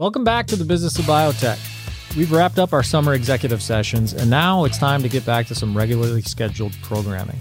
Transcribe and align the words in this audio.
Welcome 0.00 0.24
back 0.24 0.46
to 0.46 0.56
the 0.56 0.64
Business 0.64 0.98
of 0.98 1.04
Biotech. 1.04 1.58
We've 2.16 2.32
wrapped 2.32 2.58
up 2.58 2.72
our 2.72 2.82
summer 2.82 3.12
executive 3.12 3.60
sessions, 3.60 4.14
and 4.14 4.30
now 4.30 4.64
it's 4.64 4.78
time 4.78 5.02
to 5.02 5.10
get 5.10 5.26
back 5.26 5.46
to 5.48 5.54
some 5.54 5.76
regularly 5.76 6.22
scheduled 6.22 6.72
programming. 6.80 7.38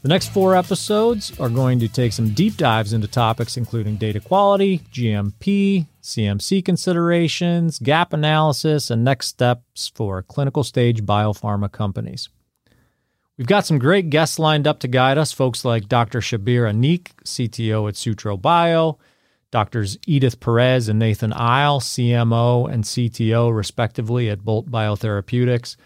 The 0.00 0.08
next 0.08 0.32
four 0.32 0.56
episodes 0.56 1.38
are 1.38 1.50
going 1.50 1.78
to 1.80 1.88
take 1.88 2.14
some 2.14 2.30
deep 2.30 2.56
dives 2.56 2.94
into 2.94 3.06
topics 3.06 3.58
including 3.58 3.96
data 3.96 4.18
quality, 4.18 4.78
GMP, 4.94 5.86
CMC 6.02 6.64
considerations, 6.64 7.78
gap 7.78 8.14
analysis, 8.14 8.90
and 8.90 9.04
next 9.04 9.28
steps 9.28 9.92
for 9.94 10.22
clinical 10.22 10.64
stage 10.64 11.02
biopharma 11.02 11.70
companies. 11.70 12.30
We've 13.36 13.46
got 13.46 13.66
some 13.66 13.78
great 13.78 14.08
guests 14.08 14.38
lined 14.38 14.66
up 14.66 14.78
to 14.78 14.88
guide 14.88 15.18
us, 15.18 15.32
folks 15.32 15.66
like 15.66 15.90
Dr. 15.90 16.20
Shabbir 16.20 16.62
Anik, 16.62 17.08
CTO 17.26 17.86
at 17.90 17.96
Sutro 17.96 18.38
Bio, 18.38 18.98
Doctors 19.54 19.96
Edith 20.04 20.40
Perez 20.40 20.88
and 20.88 20.98
Nathan 20.98 21.30
Ihle, 21.30 21.78
CMO 21.78 22.68
and 22.68 22.82
CTO, 22.82 23.54
respectively, 23.54 24.28
at 24.28 24.44
Bolt 24.44 24.68
Biotherapeutics, 24.68 25.76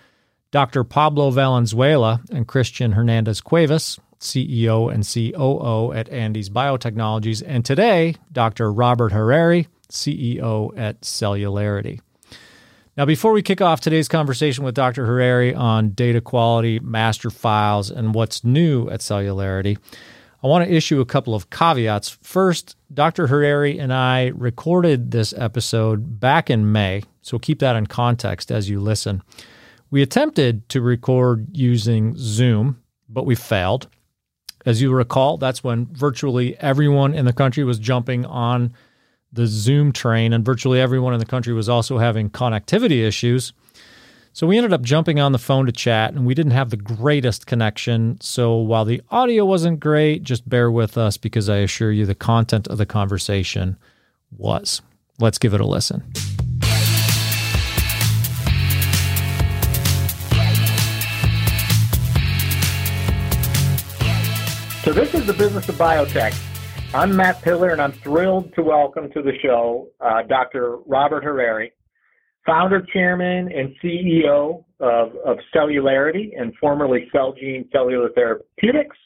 Dr. 0.51 0.85
Pablo 0.85 1.31
Valenzuela 1.31 2.23
and 2.31 2.49
Christian 2.49 2.93
Hernandez 2.93 3.43
Cuevas, 3.43 4.01
CEO 4.19 4.91
and 4.91 5.05
COO 5.05 5.93
at 5.93 6.09
Andes 6.09 6.49
Biotechnologies, 6.49 7.43
and 7.47 7.63
today, 7.63 8.15
Dr. 8.33 8.73
Robert 8.73 9.13
Hariri, 9.13 9.67
CEO 9.93 10.73
at 10.75 11.03
Celularity. 11.03 12.01
Now, 12.97 13.05
before 13.05 13.33
we 13.33 13.43
kick 13.43 13.61
off 13.61 13.83
today's 13.83 14.09
conversation 14.09 14.65
with 14.65 14.77
Dr. 14.77 15.07
Hariri 15.07 15.55
on 15.55 15.91
data 15.91 16.23
quality, 16.23 16.81
master 16.81 17.29
files, 17.29 17.91
and 17.91 18.15
what's 18.15 18.43
new 18.43 18.89
at 18.89 19.01
Celularity, 19.01 19.77
I 20.43 20.47
want 20.47 20.69
to 20.69 20.75
issue 20.75 21.01
a 21.01 21.07
couple 21.07 21.35
of 21.35 21.51
caveats. 21.51 22.11
First, 22.23 22.77
Dr. 22.95 23.27
Hariri 23.27 23.81
and 23.81 23.93
I 23.93 24.29
recorded 24.29 25.11
this 25.11 25.35
episode 25.37 26.21
back 26.21 26.49
in 26.49 26.71
May, 26.71 27.03
so 27.23 27.41
keep 27.41 27.59
that 27.59 27.75
in 27.75 27.89
context 27.89 28.53
as 28.53 28.71
you 28.71 28.79
listen. 28.79 29.23
We 29.91 30.01
attempted 30.01 30.69
to 30.69 30.81
record 30.81 31.57
using 31.57 32.15
Zoom, 32.17 32.81
but 33.09 33.27
we 33.27 33.35
failed. 33.35 33.89
As 34.65 34.81
you 34.81 34.93
recall, 34.93 35.39
that's 35.39 35.65
when 35.65 35.87
virtually 35.87 36.57
everyone 36.61 37.15
in 37.15 37.25
the 37.25 37.33
country 37.33 37.65
was 37.65 37.81
jumping 37.81 38.25
on 38.25 38.73
the 39.33 39.47
Zoom 39.47 39.91
train, 39.93 40.33
and 40.33 40.45
virtually 40.45 40.81
everyone 40.81 41.15
in 41.15 41.21
the 41.21 41.27
country 41.27 41.53
was 41.53 41.69
also 41.69 41.99
having 41.99 42.31
connectivity 42.31 43.05
issues. 43.05 43.53
So 44.39 44.47
we 44.47 44.57
ended 44.57 44.73
up 44.73 44.83
jumping 44.83 45.19
on 45.19 45.33
the 45.33 45.39
phone 45.41 45.67
to 45.67 45.73
chat, 45.73 46.15
and 46.15 46.25
we 46.25 46.33
didn't 46.33 46.53
have 46.53 46.71
the 46.71 46.77
greatest 46.77 47.49
connection. 47.49 48.21
So 48.21 48.55
while 48.55 48.85
the 48.85 49.03
audio 49.11 49.45
wasn't 49.45 49.81
great, 49.81 50.23
just 50.23 50.49
bear 50.49 50.71
with 50.71 50.97
us 50.97 51.17
because 51.17 51.49
I 51.49 51.57
assure 51.57 51.91
you 51.91 52.07
the 52.07 52.15
content 52.15 52.69
of 52.69 52.79
the 52.79 52.87
conversation 52.87 53.77
was. 54.31 54.81
Let's 55.19 55.39
give 55.39 55.55
it 55.55 55.61
a 55.61 55.67
listen. 55.67 56.05
So 64.85 64.93
this 64.93 65.15
is 65.15 65.27
the 65.27 65.35
business 65.37 65.69
of 65.69 65.75
biotech. 65.75 66.33
I'm 66.95 67.17
Matt 67.17 67.43
Pillar, 67.43 67.71
and 67.71 67.83
I'm 67.83 67.91
thrilled 67.91 68.55
to 68.55 68.63
welcome 68.63 69.11
to 69.11 69.21
the 69.21 69.37
show 69.43 69.89
uh, 70.01 70.23
Dr. 70.23 70.77
Robert 70.87 71.25
Hariri 71.25 71.73
founder, 72.49 72.85
chairman, 72.93 73.53
and 73.53 73.75
CEO 73.85 74.65
of, 74.81 75.13
of 75.25 75.37
Celularity 75.53 76.33
and 76.37 76.53
formerly 76.59 77.09
Celgene 77.15 77.71
Cellular 77.71 78.09
Therapeutics. 78.15 78.97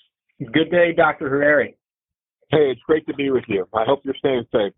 Good 0.52 0.70
day, 0.70 0.92
Dr. 0.96 1.28
Hariri. 1.28 1.74
Hey, 2.50 2.70
it's 2.70 2.80
great 2.86 3.06
to 3.06 3.14
be 3.14 3.30
with 3.30 3.44
you. 3.48 3.66
I 3.74 3.84
hope 3.84 4.00
you're 4.04 4.14
staying 4.18 4.44
safe. 4.52 4.72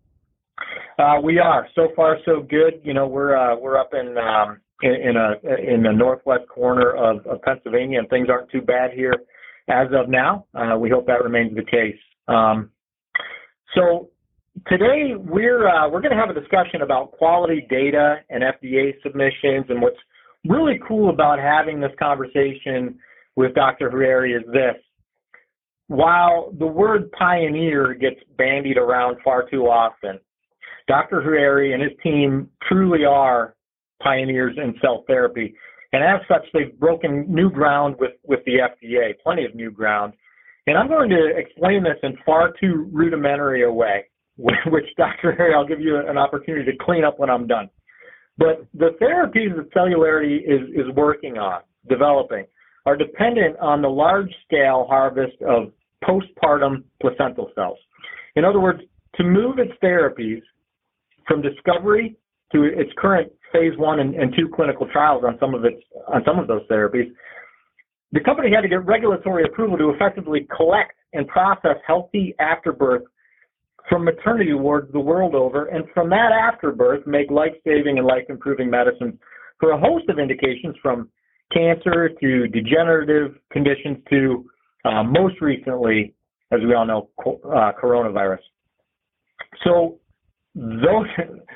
Uh, 0.99 1.21
we 1.23 1.39
are. 1.39 1.69
So 1.75 1.89
far, 1.95 2.17
so 2.25 2.41
good. 2.41 2.81
You 2.85 2.95
know, 2.95 3.07
we're 3.07 3.37
uh, 3.37 3.57
we're 3.57 3.77
up 3.77 3.91
in, 3.93 4.17
um, 4.17 4.61
in 4.83 4.95
in 4.95 5.17
a 5.17 5.75
in 5.75 5.83
the 5.83 5.93
northwest 5.93 6.49
corner 6.49 6.93
of, 6.93 7.27
of 7.27 7.43
Pennsylvania, 7.43 7.99
and 7.99 8.09
things 8.09 8.29
aren't 8.31 8.51
too 8.51 8.63
bad 8.63 8.93
here 8.93 9.15
as 9.69 9.89
of 9.93 10.09
now. 10.09 10.47
Uh, 10.55 10.79
we 10.79 10.89
hope 10.89 11.07
that 11.07 11.25
remains 11.25 11.57
the 11.57 11.65
case. 11.65 11.99
Um, 12.29 12.71
so 13.75 14.11
today 14.69 15.15
we're 15.17 15.69
uh, 15.69 15.89
we're 15.89 16.01
going 16.01 16.17
to 16.17 16.19
have 16.19 16.31
a 16.31 16.39
discussion 16.39 16.83
about 16.83 17.13
quality 17.13 17.67
data 17.69 18.17
and 18.31 18.43
FDA 18.43 18.93
submissions. 19.03 19.67
And 19.69 19.81
what's 19.81 19.99
really 20.49 20.81
cool 20.87 21.11
about 21.11 21.39
having 21.39 21.81
this 21.81 21.93
conversation 21.99 22.99
with 23.37 23.55
Dr. 23.55 23.91
Hariri 23.91 24.37
is 24.37 24.45
this: 24.53 24.77
while 25.89 26.53
the 26.59 26.67
word 26.67 27.11
pioneer 27.13 27.95
gets 27.95 28.21
bandied 28.37 28.79
around 28.79 29.17
far 29.25 29.49
too 29.49 29.65
often, 29.65 30.19
Dr. 30.89 31.21
Hariri 31.21 31.75
and 31.75 31.83
his 31.83 31.93
team 32.03 32.49
truly 32.69 33.05
are 33.05 33.55
pioneers 34.03 34.57
in 34.57 34.75
cell 34.81 35.05
therapy. 35.07 35.55
And 35.93 36.03
as 36.03 36.21
such, 36.27 36.45
they've 36.53 36.79
broken 36.79 37.25
new 37.33 37.51
ground 37.51 37.97
with, 38.01 38.13
with 38.25 38.41
the 38.47 38.57
FDA, 38.59 39.13
plenty 39.23 39.45
of 39.45 39.55
new 39.55 39.71
ground. 39.71 40.15
And 40.67 40.77
I'm 40.77 40.89
going 40.89 41.09
to 41.11 41.33
explain 41.37 41.85
this 41.85 41.99
in 42.03 42.17
far 42.27 42.53
too 42.61 42.89
rudimentary 42.93 43.63
a 43.63 43.71
way. 43.71 44.07
which 44.67 44.87
Dr. 44.97 45.33
Harry, 45.33 45.55
I'll 45.55 45.67
give 45.67 45.81
you 45.81 45.97
an 45.97 46.19
opportunity 46.19 46.71
to 46.71 46.77
clean 46.85 47.05
up 47.05 47.19
when 47.19 47.31
I'm 47.31 47.47
done. 47.47 47.71
But 48.37 48.67
the 48.75 48.97
therapies 49.01 49.57
that 49.57 49.73
Celularity 49.73 50.39
is, 50.39 50.69
is 50.71 50.93
working 50.97 51.39
on, 51.39 51.63
developing, 51.89 52.47
are 52.85 52.97
dependent 52.97 53.57
on 53.61 53.81
the 53.81 53.89
large 53.89 54.31
scale 54.45 54.87
harvest 54.89 55.41
of 55.43 55.73
postpartum 56.03 56.83
placental 57.01 57.51
cells. 57.55 57.79
In 58.37 58.45
other 58.45 58.61
words, 58.61 58.81
to 59.17 59.25
move 59.25 59.59
its 59.59 59.73
therapies 59.83 60.43
from 61.29 61.41
discovery 61.41 62.17
to 62.53 62.65
its 62.65 62.91
current 62.99 63.33
phase 63.53 63.73
one 63.79 64.01
and, 64.01 64.15
and 64.15 64.35
two 64.37 64.49
clinical 64.55 64.89
trials 64.93 65.23
on 65.25 65.39
some 65.39 65.55
of 65.55 65.65
its 65.65 65.81
on 66.13 66.23
some 66.27 66.39
of 66.39 66.49
those 66.49 66.63
therapies, 66.69 67.11
the 68.13 68.21
company 68.21 68.51
had 68.55 68.63
to 68.63 68.69
get 68.69 68.85
regulatory 68.85 69.45
approval 69.45 69.79
to 69.79 69.91
effectively 69.91 70.47
collect 70.55 70.95
and 71.13 71.27
process 71.29 71.77
healthy 71.87 72.35
afterbirth 72.41 73.05
from 73.89 74.05
maternity 74.05 74.55
wards 74.55 74.91
the 74.93 75.01
world 75.01 75.35
over, 75.35 75.67
and 75.67 75.85
from 75.93 76.09
that 76.11 76.33
afterbirth, 76.33 77.07
make 77.07 77.31
life-saving 77.31 77.99
and 77.99 78.07
life-improving 78.07 78.71
medicines 78.71 79.15
for 79.61 79.73
a 79.73 79.79
host 79.79 80.09
of 80.09 80.19
indications 80.19 80.75
from 80.83 81.09
cancer 81.53 82.11
to 82.21 82.49
degenerative 82.49 83.37
conditions 83.53 83.99
to 84.11 84.45
uh, 84.85 85.03
most 85.03 85.41
recently, 85.41 86.15
as 86.51 86.61
we 86.67 86.75
all 86.75 86.87
know, 86.87 87.09
uh, 87.21 87.73
coronavirus. 87.83 88.39
So 89.65 89.99
those 90.55 91.07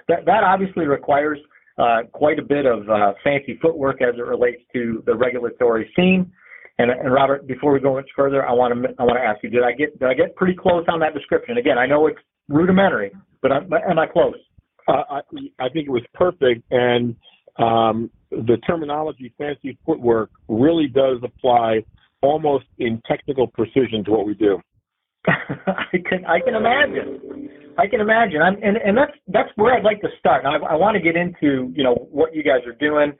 that, 0.08 0.24
that 0.26 0.44
obviously 0.44 0.86
requires 0.86 1.38
uh, 1.78 2.02
quite 2.12 2.38
a 2.38 2.42
bit 2.42 2.66
of 2.66 2.88
uh, 2.88 3.12
fancy 3.22 3.58
footwork 3.62 4.02
as 4.02 4.14
it 4.16 4.24
relates 4.24 4.62
to 4.74 5.02
the 5.06 5.14
regulatory 5.14 5.90
scene. 5.94 6.30
And, 6.78 6.90
and 6.92 7.12
Robert, 7.12 7.46
before 7.46 7.72
we 7.72 7.80
go 7.80 7.94
much 7.94 8.08
further, 8.14 8.46
I 8.46 8.52
want 8.52 8.72
to 8.74 8.88
I 8.98 9.02
want 9.02 9.18
to 9.18 9.24
ask 9.24 9.42
you: 9.42 9.50
Did 9.50 9.64
I 9.64 9.72
get 9.72 9.98
did 9.98 10.08
I 10.08 10.14
get 10.14 10.36
pretty 10.36 10.54
close 10.54 10.84
on 10.88 11.00
that 11.00 11.12
description? 11.12 11.58
Again, 11.58 11.76
I 11.76 11.86
know 11.86 12.06
it's 12.06 12.18
rudimentary, 12.48 13.10
but 13.42 13.50
am, 13.50 13.68
am 13.72 13.98
I 13.98 14.06
close? 14.06 14.36
Uh, 14.86 15.02
I, 15.10 15.20
I 15.58 15.68
think 15.68 15.88
it 15.88 15.90
was 15.90 16.04
perfect, 16.14 16.62
and 16.70 17.16
um, 17.58 18.10
the 18.30 18.58
terminology 18.64 19.34
"fancy 19.36 19.76
footwork" 19.84 20.30
really 20.48 20.86
does 20.86 21.18
apply 21.24 21.84
almost 22.22 22.66
in 22.78 23.02
technical 23.06 23.48
precision 23.48 24.04
to 24.04 24.10
what 24.12 24.26
we 24.26 24.34
do. 24.34 24.60
I 25.26 25.98
can 26.08 26.24
I 26.26 26.38
can 26.38 26.54
imagine. 26.54 27.50
I 27.76 27.88
can 27.88 28.00
imagine. 28.00 28.40
I'm, 28.40 28.54
and 28.62 28.76
and 28.76 28.96
that's 28.96 29.12
that's 29.26 29.50
where 29.56 29.74
I'd 29.74 29.84
like 29.84 30.00
to 30.02 30.08
start. 30.20 30.44
Now, 30.44 30.52
I, 30.52 30.74
I 30.74 30.74
want 30.76 30.94
to 30.96 31.02
get 31.02 31.16
into 31.16 31.72
you 31.74 31.82
know 31.82 32.06
what 32.12 32.36
you 32.36 32.44
guys 32.44 32.60
are 32.66 32.72
doing 32.72 33.12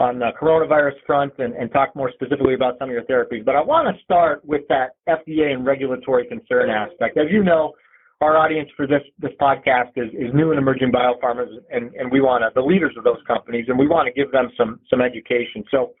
on 0.00 0.18
the 0.18 0.30
coronavirus 0.40 0.94
front 1.06 1.34
and, 1.38 1.54
and 1.54 1.70
talk 1.72 1.94
more 1.94 2.10
specifically 2.14 2.54
about 2.54 2.78
some 2.78 2.88
of 2.88 2.92
your 2.92 3.04
therapies. 3.04 3.44
But 3.44 3.54
I 3.54 3.60
want 3.60 3.94
to 3.94 4.02
start 4.02 4.42
with 4.46 4.62
that 4.68 4.96
FDA 5.06 5.52
and 5.52 5.64
regulatory 5.64 6.26
concern 6.26 6.70
aspect. 6.70 7.18
As 7.18 7.26
you 7.30 7.44
know, 7.44 7.74
our 8.22 8.36
audience 8.36 8.68
for 8.76 8.86
this 8.86 9.02
this 9.18 9.32
podcast 9.40 9.92
is, 9.96 10.08
is 10.12 10.34
new 10.34 10.50
and 10.50 10.58
emerging 10.58 10.90
biopharmas, 10.90 11.48
and, 11.70 11.94
and 11.94 12.10
we 12.10 12.20
want 12.20 12.42
to 12.42 12.50
the 12.54 12.66
leaders 12.66 12.94
of 12.96 13.04
those 13.04 13.20
companies, 13.26 13.66
and 13.68 13.78
we 13.78 13.86
want 13.86 14.06
to 14.06 14.12
give 14.12 14.32
them 14.32 14.50
some 14.56 14.80
some 14.88 15.00
education. 15.00 15.64
So, 15.70 15.92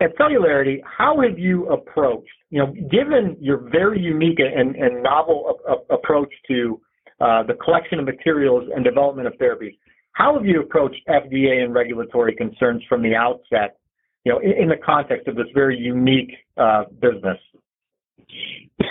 at 0.00 0.16
Celularity, 0.16 0.82
how 0.84 1.20
have 1.20 1.38
you 1.38 1.66
approached, 1.68 2.28
you 2.48 2.60
know, 2.60 2.72
given 2.90 3.36
your 3.40 3.58
very 3.70 4.00
unique 4.00 4.38
and, 4.38 4.74
and 4.76 5.02
novel 5.02 5.58
a, 5.68 5.72
a, 5.72 5.96
approach 5.96 6.32
to 6.48 6.80
uh, 7.20 7.42
the 7.42 7.54
collection 7.54 7.98
of 7.98 8.06
materials 8.06 8.68
and 8.74 8.84
development 8.84 9.26
of 9.26 9.34
therapies? 9.34 9.76
How 10.20 10.34
have 10.34 10.44
you 10.44 10.60
approached 10.60 11.00
FDA 11.08 11.64
and 11.64 11.72
regulatory 11.72 12.34
concerns 12.34 12.82
from 12.90 13.02
the 13.02 13.14
outset, 13.14 13.78
you 14.24 14.32
know, 14.32 14.38
in, 14.40 14.64
in 14.64 14.68
the 14.68 14.76
context 14.76 15.26
of 15.28 15.34
this 15.34 15.46
very 15.54 15.78
unique 15.78 16.32
uh, 16.58 16.84
business? 17.00 17.38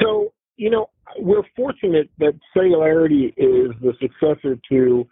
So, 0.01 0.33
you 0.57 0.71
know, 0.71 0.89
we're 1.19 1.43
fortunate 1.55 2.09
that 2.17 2.33
Celularity 2.57 3.31
is 3.37 3.69
the 3.79 3.93
successor 4.01 4.57
to 4.69 5.07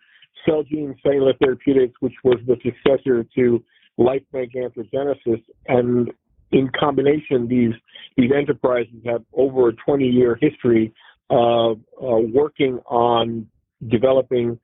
Celgene 0.47 0.95
Cellular 1.03 1.33
Therapeutics, 1.39 1.93
which 1.99 2.15
was 2.23 2.39
the 2.47 2.55
successor 2.63 3.23
to 3.35 3.63
LifeBank 3.99 4.55
Anthrogenesis, 4.55 5.43
and 5.67 6.11
in 6.51 6.71
combination, 6.79 7.47
these 7.47 7.73
these 8.15 8.31
enterprises 8.35 8.95
have 9.05 9.21
over 9.33 9.69
a 9.69 9.73
20 9.73 10.05
year 10.05 10.35
history 10.41 10.91
of 11.29 11.77
uh, 12.01 12.17
working 12.33 12.79
on 12.87 13.45
developing 13.87 14.59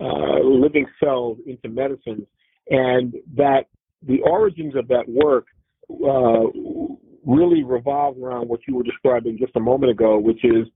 uh, 0.00 0.40
living 0.42 0.86
cells 1.02 1.38
into 1.46 1.68
medicines, 1.68 2.26
and 2.70 3.14
that 3.36 3.66
the 4.06 4.20
origins 4.22 4.74
of 4.76 4.88
that 4.88 5.08
work 5.08 5.46
uh, 5.90 6.46
really 7.26 7.64
revolve 7.64 8.16
around 8.22 8.48
what 8.48 8.60
you 8.66 8.76
were 8.76 8.82
describing 8.82 9.36
just 9.38 9.54
a 9.56 9.60
moment 9.60 9.90
ago, 9.90 10.18
which 10.18 10.44
is 10.44 10.66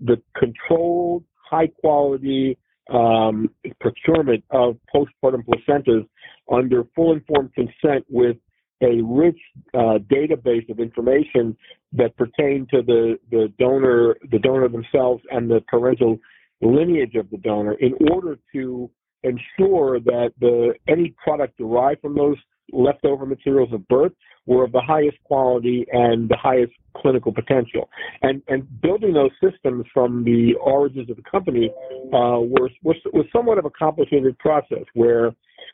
the 0.00 0.20
controlled, 0.36 1.24
high 1.50 1.66
quality 1.66 2.58
um, 2.92 3.50
procurement 3.80 4.44
of 4.50 4.76
postpartum 4.94 5.42
placentas 5.44 6.06
under 6.52 6.84
full 6.94 7.12
informed 7.12 7.52
consent 7.54 8.04
with 8.08 8.36
a 8.82 9.00
rich 9.02 9.38
uh, 9.74 9.98
database 10.10 10.68
of 10.68 10.78
information 10.80 11.56
that 11.92 12.16
pertain 12.16 12.66
to 12.70 12.82
the, 12.82 13.18
the 13.30 13.52
donor, 13.58 14.16
the 14.30 14.38
donor 14.38 14.68
themselves 14.68 15.22
and 15.30 15.50
the 15.50 15.60
parental 15.66 16.18
lineage 16.60 17.14
of 17.14 17.28
the 17.30 17.38
donor 17.38 17.74
in 17.74 17.94
order 18.10 18.38
to 18.54 18.90
ensure 19.22 20.00
that 20.00 20.32
the 20.40 20.74
any 20.88 21.14
product 21.22 21.58
derived 21.58 22.00
from 22.00 22.14
those 22.14 22.36
leftover 22.72 23.26
materials 23.26 23.72
of 23.72 23.86
birth 23.88 24.12
were 24.46 24.64
of 24.64 24.72
the 24.72 24.80
highest 24.80 25.16
quality 25.24 25.86
and 25.92 26.28
the 26.28 26.36
highest 26.36 26.72
clinical 26.96 27.32
potential. 27.32 27.88
And 28.22 28.42
and 28.48 28.66
building 28.80 29.12
those 29.12 29.30
systems 29.42 29.84
from 29.92 30.24
the 30.24 30.54
origins 30.60 31.10
of 31.10 31.16
the 31.16 31.22
company 31.30 31.70
uh, 32.06 32.40
was, 32.40 32.70
was 32.82 32.96
was 33.12 33.26
somewhat 33.32 33.58
of 33.58 33.64
a 33.64 33.70
complicated 33.70 34.38
process 34.38 34.84
where 34.94 35.32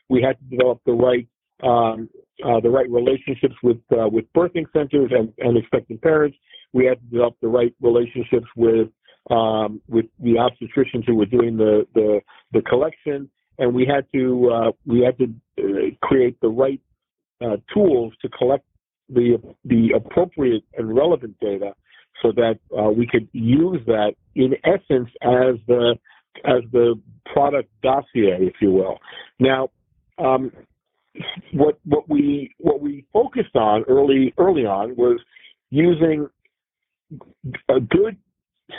we 0.09 0.21
had 0.21 0.37
to 0.39 0.45
develop 0.55 0.81
the 0.85 0.93
right 0.93 1.27
um, 1.63 2.09
uh, 2.45 2.59
the 2.59 2.69
right 2.69 2.89
relationships 2.89 3.55
with 3.63 3.77
uh, 3.91 4.07
with 4.07 4.25
birthing 4.35 4.65
centers 4.73 5.11
and, 5.11 5.31
and 5.39 5.57
expectant 5.57 6.01
parents. 6.01 6.37
We 6.73 6.85
had 6.85 6.99
to 6.99 7.05
develop 7.05 7.35
the 7.41 7.47
right 7.47 7.73
relationships 7.81 8.47
with 8.55 8.89
um, 9.29 9.81
with 9.87 10.05
the 10.19 10.33
obstetricians 10.33 11.05
who 11.05 11.15
were 11.15 11.25
doing 11.25 11.57
the 11.57 11.87
the, 11.93 12.21
the 12.51 12.61
collection, 12.61 13.29
and 13.57 13.73
we 13.73 13.85
had 13.85 14.05
to 14.13 14.49
uh, 14.49 14.71
we 14.85 15.01
had 15.01 15.17
to 15.17 15.33
uh, 15.59 16.05
create 16.05 16.39
the 16.41 16.49
right 16.49 16.81
uh, 17.41 17.57
tools 17.73 18.13
to 18.21 18.29
collect 18.29 18.65
the 19.09 19.37
the 19.65 19.91
appropriate 19.95 20.63
and 20.77 20.95
relevant 20.95 21.35
data, 21.39 21.73
so 22.21 22.31
that 22.31 22.59
uh, 22.77 22.89
we 22.89 23.07
could 23.07 23.27
use 23.31 23.81
that 23.85 24.13
in 24.35 24.53
essence 24.63 25.09
as 25.21 25.55
the 25.67 25.95
as 26.45 26.61
the 26.71 26.99
product 27.31 27.69
dossier, 27.81 28.37
if 28.39 28.55
you 28.59 28.71
will. 28.71 28.97
Now, 29.39 29.69
um, 30.17 30.51
what 31.53 31.79
what 31.85 32.09
we 32.09 32.53
what 32.57 32.81
we 32.81 33.05
focused 33.13 33.55
on 33.55 33.83
early 33.87 34.33
early 34.37 34.65
on 34.65 34.95
was 34.95 35.19
using 35.69 36.27
a 37.69 37.79
good 37.79 38.17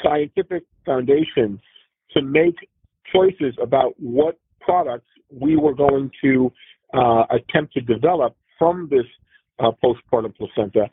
scientific 0.03 0.65
foundation 0.85 1.61
to 2.13 2.23
make 2.23 2.57
choices 3.13 3.55
about 3.63 3.95
what 3.99 4.39
products 4.61 5.07
we 5.31 5.57
were 5.57 5.75
going 5.75 6.11
to 6.23 6.51
uh, 6.95 7.25
attempt 7.31 7.75
to 7.75 7.81
develop 7.81 8.37
from 8.59 8.89
this 8.91 9.05
uh, 9.59 9.71
postpartum 9.83 10.35
placenta 10.37 10.89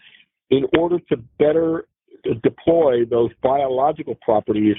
in 0.50 0.66
order 0.78 1.00
to 1.10 1.18
better 1.40 1.86
deploy 2.44 3.06
those 3.06 3.32
biological 3.42 4.16
properties 4.22 4.76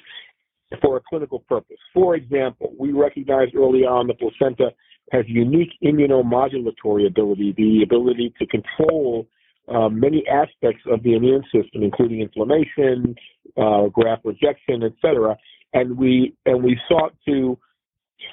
for 0.81 0.97
a 0.97 1.01
clinical 1.09 1.41
purpose. 1.41 1.77
For 1.93 2.15
example, 2.15 2.73
we 2.79 2.93
recognized 2.93 3.55
early 3.55 3.85
on 3.85 4.07
the 4.07 4.15
placenta 4.15 4.71
has 5.11 5.25
unique 5.29 5.73
immunomodulatory 5.85 7.07
ability, 7.07 7.53
the 7.57 7.83
ability 7.83 8.33
to 8.39 8.47
control 8.47 9.27
uh, 9.69 9.89
many 9.89 10.25
aspects 10.29 10.83
of 10.91 11.03
the 11.03 11.15
immune 11.15 11.43
system, 11.45 11.83
including 11.83 12.21
inflammation, 12.21 13.15
uh, 13.57 13.87
graft 13.89 14.25
rejection, 14.25 14.83
etc. 14.83 15.37
And 15.73 15.97
we 15.97 16.35
and 16.47 16.63
we 16.63 16.79
sought 16.89 17.15
to 17.27 17.59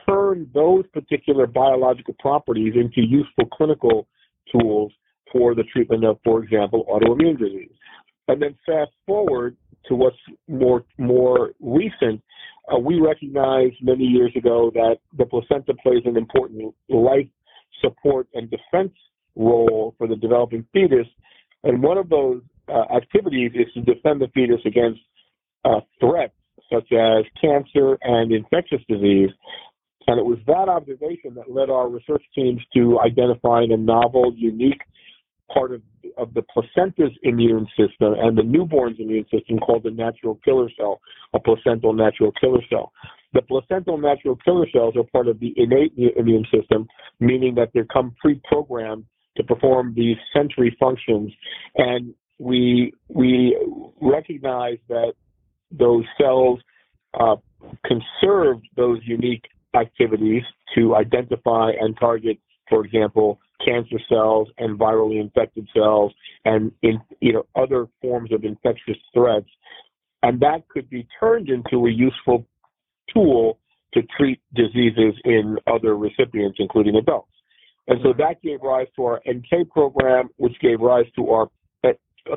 turn 0.08 0.50
those 0.54 0.86
particular 0.94 1.48
biological 1.48 2.16
properties 2.20 2.74
into 2.76 3.02
useful 3.02 3.46
clinical 3.54 4.08
tools 4.52 4.92
for 5.32 5.56
the 5.56 5.64
treatment 5.64 6.04
of, 6.04 6.18
for 6.24 6.44
example, 6.44 6.86
autoimmune 6.92 7.38
disease. 7.38 7.72
And 8.28 8.42
then 8.42 8.56
fast 8.66 8.92
forward 9.06 9.56
to 9.88 9.96
what's 9.96 10.18
more 10.48 10.84
more 10.98 11.52
recent, 11.60 12.22
uh, 12.74 12.78
we 12.78 13.00
recognized 13.00 13.76
many 13.82 14.04
years 14.04 14.32
ago 14.36 14.72
that 14.74 14.98
the 15.18 15.26
placenta 15.26 15.74
plays 15.82 16.04
an 16.06 16.18
important 16.18 16.74
life 16.90 17.28
support 17.82 18.28
and 18.34 18.50
defense 18.50 18.92
role 19.36 19.96
for 19.98 20.08
the 20.08 20.16
developing 20.16 20.66
fetus, 20.74 21.08
and 21.64 21.82
one 21.82 21.98
of 21.98 22.10
those 22.10 22.42
uh, 22.68 22.86
activities 22.96 23.52
is 23.56 23.72
to 23.74 23.82
defend 23.82 24.22
the 24.22 24.28
fetus 24.34 24.60
against 24.66 25.00
uh, 25.66 25.80
threats 26.00 26.34
such 26.72 26.92
as 26.92 27.26
cancer 27.42 27.98
and 28.02 28.32
infectious 28.32 28.82
disease. 28.88 29.30
And 30.08 30.20
it 30.20 30.26
was 30.26 30.40
that 30.48 30.70
observation 30.70 31.36
that 31.36 31.52
led 31.52 31.70
our 31.70 31.90
research 31.90 32.24
teams 32.34 32.62
to 32.76 33.00
identifying 33.00 33.72
a 33.72 33.78
novel, 33.78 34.34
unique 34.36 34.82
part 35.54 35.74
of, 35.74 35.82
of 36.18 36.34
the 36.34 36.44
placenta's 36.44 37.12
immune 37.24 37.68
system 37.78 38.14
and 38.20 38.38
the 38.38 38.44
newborn's 38.44 38.98
immune 39.00 39.26
system 39.32 39.58
called 39.58 39.84
the 39.84 39.92
natural 39.92 40.40
killer 40.46 40.70
cell, 40.78 41.02
a 41.34 41.40
placental 41.40 41.94
natural 41.94 42.32
killer 42.40 42.62
cell. 42.70 42.92
The 43.34 43.42
placental 43.42 43.98
natural 43.98 44.36
killer 44.38 44.66
cells 44.72 44.96
are 44.96 45.04
part 45.04 45.28
of 45.28 45.40
the 45.40 45.54
innate 45.58 45.94
immune 46.18 46.46
system, 46.54 46.88
meaning 47.20 47.56
that 47.56 47.72
they 47.74 47.82
come 47.92 48.16
pre-programmed 48.20 49.06
to 49.40 49.44
perform 49.46 49.94
these 49.96 50.18
sensory 50.36 50.76
functions. 50.80 51.32
And 51.76 52.14
we 52.38 52.94
we 53.08 53.58
recognize 54.02 54.78
that 54.90 55.14
those 55.72 56.04
cells 56.20 56.60
uh, 57.20 57.38
those 58.76 59.00
unique 59.04 59.46
activities 59.76 60.44
to 60.76 60.96
identify 60.96 61.72
and 61.80 61.98
target, 62.00 62.38
for 62.70 62.86
example, 62.86 63.40
cancer 63.64 64.00
cells 64.08 64.48
and 64.58 64.80
virally 64.80 65.20
infected 65.20 65.68
cells 65.76 66.14
and 66.46 66.72
in 66.82 67.00
you 67.20 67.34
know 67.34 67.46
other 67.56 67.88
forms 68.02 68.32
of 68.32 68.44
infectious 68.44 68.98
threats 69.14 69.50
and 70.24 70.40
that 70.40 70.68
could 70.70 70.90
be 70.90 71.06
turned 71.20 71.50
into 71.50 71.86
a 71.86 71.92
useful 71.92 72.46
tool 73.14 73.60
to 73.94 74.02
treat 74.18 74.40
diseases 74.54 75.14
in 75.26 75.58
other 75.68 75.98
recipients 75.98 76.58
including 76.60 76.96
adults 76.96 77.34
and 77.90 78.00
so 78.04 78.14
that 78.18 78.42
gave 78.42 78.62
rise 78.62 78.88
to 78.96 79.04
our 79.04 79.22
NK 79.30 79.70
program 79.72 80.30
which 80.38 80.58
gave 80.62 80.80
rise 80.80 81.06
to 81.16 81.30
our 81.30 81.50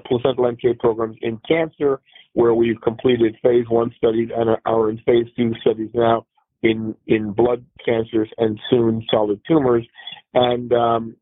placental 0.06 0.50
NK 0.50 0.78
programs 0.78 1.16
in 1.22 1.38
cancer 1.46 2.00
where 2.32 2.54
we've 2.54 2.81
completed 2.81 3.37
phase 3.43 3.66
one 3.68 3.92
studies 3.97 4.30
and 4.35 4.56
are 4.64 4.90
in 4.90 4.97
phase 4.99 5.26
two 5.37 5.52
studies 5.61 5.90
now 5.94 6.26
in 6.62 6.94
in 7.06 7.32
blood 7.32 7.64
cancers 7.85 8.30
and 8.38 8.59
soon 8.71 9.04
solid 9.11 9.40
tumors, 9.47 9.87
and 10.35 10.73
um, 10.73 11.16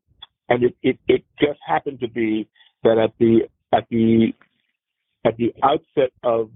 and 0.49 0.63
it, 0.63 0.75
it 0.83 0.99
it 1.07 1.23
just 1.39 1.59
happened 1.65 1.99
to 1.99 2.07
be 2.07 2.47
that 2.83 2.97
at 2.97 3.11
the 3.19 3.41
at 3.73 3.85
the 3.89 4.33
at 5.25 5.35
the 5.37 5.53
outset 5.63 6.11
of 6.23 6.49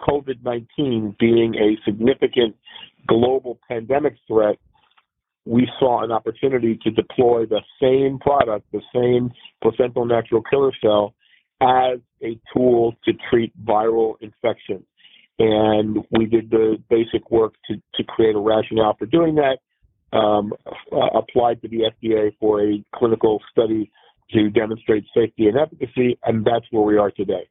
COVID 0.00 0.42
nineteen 0.44 1.16
being 1.18 1.54
a 1.54 1.76
significant 1.84 2.54
global 3.06 3.58
pandemic 3.68 4.16
threat, 4.26 4.58
we 5.48 5.66
saw 5.78 6.04
an 6.04 6.12
opportunity 6.12 6.78
to 6.82 6.90
deploy 6.90 7.46
the 7.46 7.62
same 7.80 8.18
product, 8.18 8.66
the 8.70 8.82
same 8.94 9.32
placental 9.62 10.04
natural 10.04 10.42
killer 10.42 10.72
cell, 10.82 11.14
as 11.62 11.98
a 12.22 12.38
tool 12.52 12.94
to 13.04 13.12
treat 13.30 13.52
viral 13.64 14.14
infection. 14.20 14.84
and 15.40 16.04
we 16.10 16.26
did 16.26 16.50
the 16.50 16.76
basic 16.90 17.30
work 17.30 17.54
to, 17.66 17.76
to 17.94 18.04
create 18.04 18.34
a 18.34 18.38
rationale 18.38 18.96
for 18.98 19.06
doing 19.06 19.36
that. 19.36 19.58
Um, 20.10 20.52
uh, 20.90 21.18
applied 21.18 21.60
to 21.62 21.68
the 21.68 21.90
FDA 21.92 22.32
for 22.40 22.62
a 22.62 22.82
clinical 22.94 23.40
study 23.50 23.90
to 24.32 24.50
demonstrate 24.50 25.04
safety 25.14 25.48
and 25.48 25.56
efficacy, 25.56 26.18
and 26.24 26.44
that's 26.44 26.64
where 26.70 26.82
we 26.82 26.96
are 26.96 27.10
today. 27.10 27.46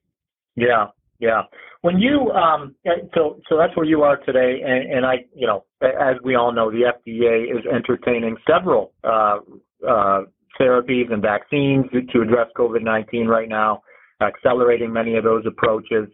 Yeah, 0.55 0.87
yeah. 1.19 1.43
When 1.81 1.99
you 1.99 2.31
um, 2.31 2.75
so 3.13 3.39
so 3.49 3.57
that's 3.57 3.75
where 3.75 3.85
you 3.85 4.03
are 4.03 4.17
today, 4.17 4.61
and, 4.65 4.91
and 4.91 5.05
I, 5.05 5.25
you 5.33 5.47
know, 5.47 5.65
as 5.81 6.15
we 6.23 6.35
all 6.35 6.51
know, 6.51 6.69
the 6.71 6.91
FDA 6.91 7.51
is 7.51 7.65
entertaining 7.73 8.35
several 8.49 8.93
uh, 9.03 9.39
uh, 9.87 10.21
therapies 10.59 11.11
and 11.11 11.21
vaccines 11.21 11.85
to 11.91 12.21
address 12.21 12.47
COVID-19 12.57 13.27
right 13.27 13.49
now, 13.49 13.81
accelerating 14.21 14.91
many 14.91 15.15
of 15.15 15.23
those 15.23 15.43
approaches. 15.45 16.07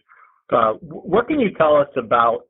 Uh, 0.52 0.74
what 0.82 1.28
can 1.28 1.40
you 1.40 1.52
tell 1.54 1.76
us 1.76 1.88
about, 1.98 2.42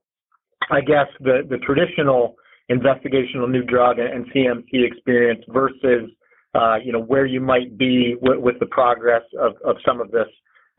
I 0.72 0.82
guess, 0.82 1.08
the, 1.20 1.42
the 1.48 1.58
traditional 1.58 2.36
investigational 2.72 3.50
new 3.50 3.64
drug 3.64 3.98
and 4.00 4.26
CMC 4.32 4.64
experience 4.74 5.44
versus, 5.50 6.10
uh, 6.56 6.76
you 6.84 6.92
know, 6.92 7.02
where 7.02 7.26
you 7.26 7.40
might 7.40 7.78
be 7.78 8.16
with, 8.22 8.40
with 8.40 8.60
the 8.60 8.66
progress 8.68 9.24
of, 9.40 9.54
of 9.66 9.76
some 9.86 10.02
of 10.02 10.12
this 10.12 10.28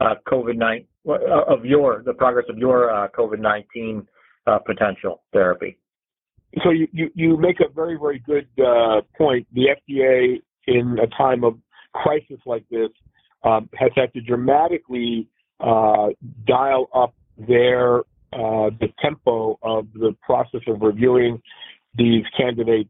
uh, 0.00 0.14
COVID-19, 0.28 0.86
of 1.06 1.64
your, 1.64 2.02
the 2.04 2.14
progress 2.14 2.46
of 2.48 2.58
your 2.58 2.90
uh, 2.90 3.08
COVID-19 3.16 4.06
uh, 4.46 4.58
potential 4.58 5.22
therapy? 5.32 5.78
So 6.62 6.70
you, 6.70 6.86
you, 6.92 7.10
you, 7.14 7.36
make 7.36 7.56
a 7.60 7.72
very, 7.72 7.98
very 7.98 8.20
good 8.20 8.46
uh, 8.64 9.00
point. 9.18 9.46
The 9.54 9.66
FDA, 9.88 10.40
in 10.66 10.96
a 11.02 11.06
time 11.16 11.42
of 11.42 11.58
crisis 11.92 12.38
like 12.46 12.64
this, 12.70 12.90
um, 13.42 13.68
has 13.74 13.90
had 13.96 14.12
to 14.14 14.20
dramatically 14.20 15.28
uh, 15.60 16.08
dial 16.46 16.88
up 16.94 17.14
their 17.36 17.98
uh, 18.32 18.70
the 18.80 18.88
tempo 19.00 19.58
of 19.62 19.86
the 19.94 20.14
process 20.22 20.60
of 20.66 20.80
reviewing 20.80 21.40
these 21.96 22.24
candidate 22.36 22.88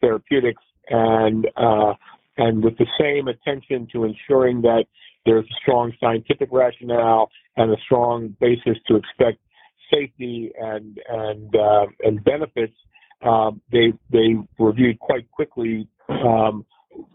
therapeutics 0.00 0.62
and 0.88 1.46
uh, 1.56 1.92
and 2.36 2.64
with 2.64 2.76
the 2.78 2.86
same 2.98 3.28
attention 3.28 3.86
to 3.92 4.04
ensuring 4.04 4.62
that 4.62 4.84
there's 5.24 5.44
a 5.44 5.54
strong 5.60 5.92
scientific 6.00 6.48
rationale 6.52 7.30
and 7.56 7.72
a 7.72 7.76
strong 7.84 8.34
basis 8.40 8.76
to 8.88 8.96
expect 8.96 9.38
safety 9.92 10.50
and 10.58 10.98
and 11.08 11.54
uh, 11.54 11.86
and 12.00 12.22
benefits, 12.24 12.74
um, 13.22 13.60
they 13.70 13.92
they 14.10 14.34
reviewed 14.58 14.98
quite 14.98 15.30
quickly 15.30 15.88
um, 16.08 16.64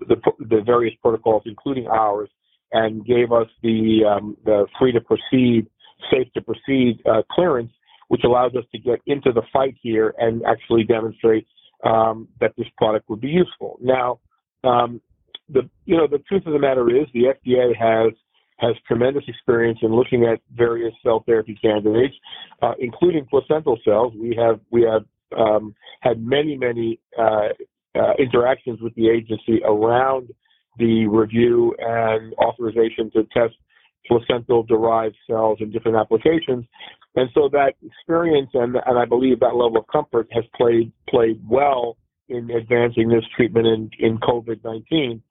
the 0.07 0.15
the 0.39 0.61
various 0.65 0.93
protocols, 1.01 1.43
including 1.45 1.87
ours, 1.87 2.29
and 2.71 3.05
gave 3.05 3.31
us 3.31 3.47
the 3.63 4.01
um, 4.09 4.37
the 4.45 4.65
free 4.79 4.91
to 4.91 5.01
proceed, 5.01 5.67
safe 6.11 6.31
to 6.33 6.41
proceed 6.41 6.99
uh, 7.09 7.21
clearance, 7.31 7.71
which 8.07 8.21
allows 8.23 8.55
us 8.55 8.63
to 8.71 8.79
get 8.79 8.99
into 9.05 9.31
the 9.31 9.43
fight 9.51 9.75
here 9.81 10.13
and 10.17 10.43
actually 10.45 10.83
demonstrate 10.83 11.47
um, 11.85 12.27
that 12.39 12.53
this 12.57 12.67
product 12.77 13.09
would 13.09 13.21
be 13.21 13.29
useful. 13.29 13.77
Now, 13.81 14.19
um, 14.63 15.01
the 15.49 15.69
you 15.85 15.97
know 15.97 16.07
the 16.07 16.19
truth 16.19 16.45
of 16.45 16.53
the 16.53 16.59
matter 16.59 16.89
is 16.89 17.07
the 17.13 17.33
FDA 17.33 17.75
has 17.75 18.13
has 18.59 18.75
tremendous 18.87 19.23
experience 19.27 19.79
in 19.81 19.93
looking 19.93 20.25
at 20.25 20.39
various 20.55 20.93
cell 21.03 21.23
therapy 21.25 21.57
candidates, 21.61 22.15
uh, 22.61 22.73
including 22.79 23.25
placental 23.25 23.77
cells. 23.85 24.13
We 24.19 24.35
have 24.35 24.59
we 24.71 24.83
have 24.83 25.05
um, 25.37 25.75
had 26.01 26.23
many 26.25 26.57
many 26.57 26.99
uh, 27.17 27.49
uh, 27.95 28.13
interactions 28.19 28.79
with 28.81 28.93
the 28.95 29.09
agency 29.09 29.61
around 29.63 30.29
the 30.77 31.07
review 31.07 31.75
and 31.79 32.33
authorization 32.35 33.09
to 33.11 33.23
test 33.33 33.55
placental 34.05 34.63
derived 34.63 35.15
cells 35.27 35.57
in 35.59 35.71
different 35.71 35.97
applications. 35.97 36.65
And 37.15 37.29
so 37.33 37.49
that 37.51 37.73
experience 37.83 38.49
and, 38.53 38.75
and 38.85 38.99
I 38.99 39.05
believe 39.05 39.39
that 39.39 39.55
level 39.55 39.77
of 39.77 39.87
comfort 39.87 40.27
has 40.31 40.43
played 40.55 40.91
played 41.09 41.41
well 41.47 41.97
in 42.29 42.49
advancing 42.51 43.09
this 43.09 43.23
treatment 43.35 43.67
in, 43.67 43.89
in 43.99 44.17
COVID 44.19 44.63
19. 44.63 45.21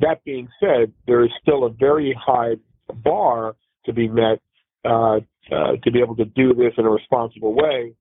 That 0.00 0.24
being 0.24 0.48
said, 0.60 0.92
there 1.06 1.24
is 1.24 1.30
still 1.40 1.64
a 1.64 1.70
very 1.70 2.16
high 2.18 2.54
bar 2.92 3.56
to 3.86 3.92
be 3.92 4.08
met 4.08 4.40
uh, 4.84 5.20
uh, 5.52 5.76
to 5.82 5.90
be 5.92 6.00
able 6.00 6.16
to 6.16 6.24
do 6.24 6.54
this 6.54 6.72
in 6.78 6.84
a 6.84 6.90
responsible 6.90 7.54
way. 7.54 7.94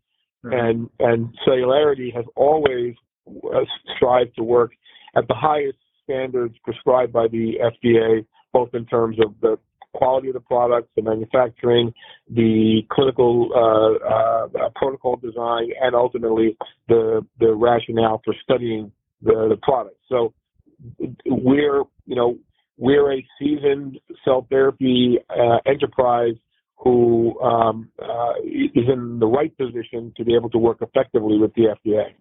Mm-hmm. 0.45 0.53
And 0.53 0.89
and 0.99 1.35
Celularity 1.45 2.11
has 2.15 2.25
always 2.35 2.95
uh, 3.27 3.59
strived 3.95 4.35
to 4.37 4.43
work 4.43 4.71
at 5.15 5.27
the 5.27 5.35
highest 5.35 5.77
standards 6.03 6.55
prescribed 6.63 7.13
by 7.13 7.27
the 7.27 7.53
FDA, 7.61 8.25
both 8.51 8.69
in 8.73 8.85
terms 8.85 9.17
of 9.19 9.33
the 9.41 9.57
quality 9.93 10.27
of 10.27 10.33
the 10.33 10.39
products, 10.41 10.89
the 10.95 11.01
manufacturing, 11.01 11.93
the 12.29 12.81
clinical 12.91 13.49
uh, 13.55 14.65
uh, 14.65 14.69
protocol 14.75 15.15
design, 15.17 15.69
and 15.81 15.95
ultimately 15.95 16.57
the 16.87 17.25
the 17.39 17.53
rationale 17.53 18.21
for 18.25 18.33
studying 18.43 18.91
the, 19.21 19.47
the 19.49 19.57
product. 19.61 19.97
So 20.09 20.33
we're 21.25 21.83
you 22.05 22.15
know 22.15 22.37
we're 22.77 23.13
a 23.13 23.25
seasoned 23.39 23.99
cell 24.25 24.47
therapy 24.49 25.17
uh, 25.29 25.57
enterprise 25.65 26.35
who 26.77 27.39
um, 27.41 27.89
uh, 28.01 28.33
is 28.43 28.85
in 28.91 29.19
the 29.19 29.27
right 29.27 29.55
position 29.57 30.11
to 30.17 30.25
be 30.25 30.35
able 30.35 30.49
to 30.49 30.57
work 30.57 30.77
effectively 30.81 31.37
with 31.37 31.53
the 31.55 31.75
FDA. 31.85 32.13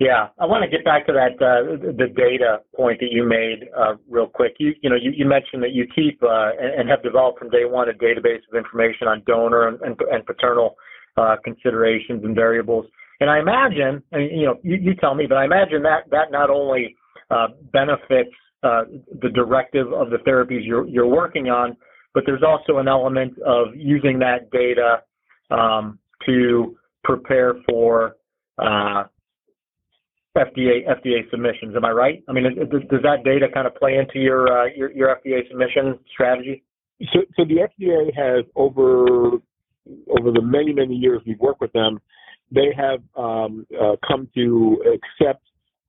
Yeah, 0.00 0.28
I 0.40 0.46
want 0.46 0.64
to 0.64 0.70
get 0.74 0.84
back 0.84 1.06
to 1.06 1.12
that 1.12 1.38
uh, 1.38 1.76
the 1.78 2.08
data 2.08 2.58
point 2.74 2.98
that 3.00 3.12
you 3.12 3.22
made 3.24 3.68
uh, 3.76 3.94
real 4.10 4.26
quick. 4.26 4.54
You 4.58 4.72
you 4.82 4.90
know 4.90 4.96
you, 4.96 5.12
you 5.14 5.26
mentioned 5.26 5.62
that 5.62 5.72
you 5.72 5.86
keep 5.94 6.20
uh, 6.22 6.50
and, 6.58 6.80
and, 6.80 6.88
have 6.88 7.02
developed 7.04 7.38
from 7.38 7.50
day 7.50 7.64
one 7.64 7.88
a 7.88 7.92
database 7.92 8.42
of 8.50 8.56
information 8.56 9.06
on 9.06 9.22
donor 9.26 9.68
and, 9.68 9.80
and, 9.82 9.96
and 10.10 10.26
paternal 10.26 10.74
uh, 11.16 11.36
considerations 11.44 12.24
and 12.24 12.34
variables. 12.34 12.86
And 13.20 13.30
I 13.30 13.38
imagine, 13.38 14.02
you 14.12 14.46
know, 14.46 14.58
you, 14.64 14.76
you, 14.80 14.94
tell 14.96 15.14
me, 15.14 15.26
but 15.28 15.38
I 15.38 15.44
imagine 15.44 15.82
that 15.84 16.10
that 16.10 16.32
not 16.32 16.50
only 16.50 16.96
uh, 17.32 17.48
benefits 17.72 18.30
uh, 18.62 18.82
the 19.20 19.28
directive 19.30 19.92
of 19.92 20.10
the 20.10 20.18
therapies 20.18 20.64
you're 20.64 20.86
you're 20.86 21.06
working 21.06 21.48
on, 21.48 21.76
but 22.14 22.22
there's 22.26 22.42
also 22.42 22.78
an 22.78 22.86
element 22.86 23.36
of 23.44 23.68
using 23.74 24.18
that 24.20 24.50
data 24.50 25.02
um, 25.50 25.98
to 26.26 26.76
prepare 27.02 27.54
for 27.68 28.16
FDA 30.36 30.86
FDA 30.88 31.28
submissions. 31.30 31.76
Am 31.76 31.84
I 31.84 31.90
right? 31.90 32.22
I 32.28 32.32
mean, 32.32 32.44
does 32.44 33.02
that 33.02 33.24
data 33.24 33.46
kind 33.52 33.66
of 33.66 33.74
play 33.74 33.96
into 33.96 34.18
your 34.18 34.46
uh, 34.46 34.66
your, 34.74 34.92
your 34.92 35.16
FDA 35.16 35.48
submission 35.48 35.98
strategy? 36.12 36.62
So, 37.12 37.20
so 37.36 37.44
the 37.44 37.68
FDA 37.68 38.14
has 38.16 38.44
over 38.54 39.38
over 40.08 40.30
the 40.30 40.42
many 40.42 40.72
many 40.72 40.94
years 40.94 41.20
we've 41.26 41.40
worked 41.40 41.60
with 41.60 41.72
them, 41.72 42.00
they 42.50 42.72
have 42.76 43.00
um, 43.16 43.66
uh, 43.80 43.96
come 44.06 44.28
to 44.34 44.82
accept 44.94 45.42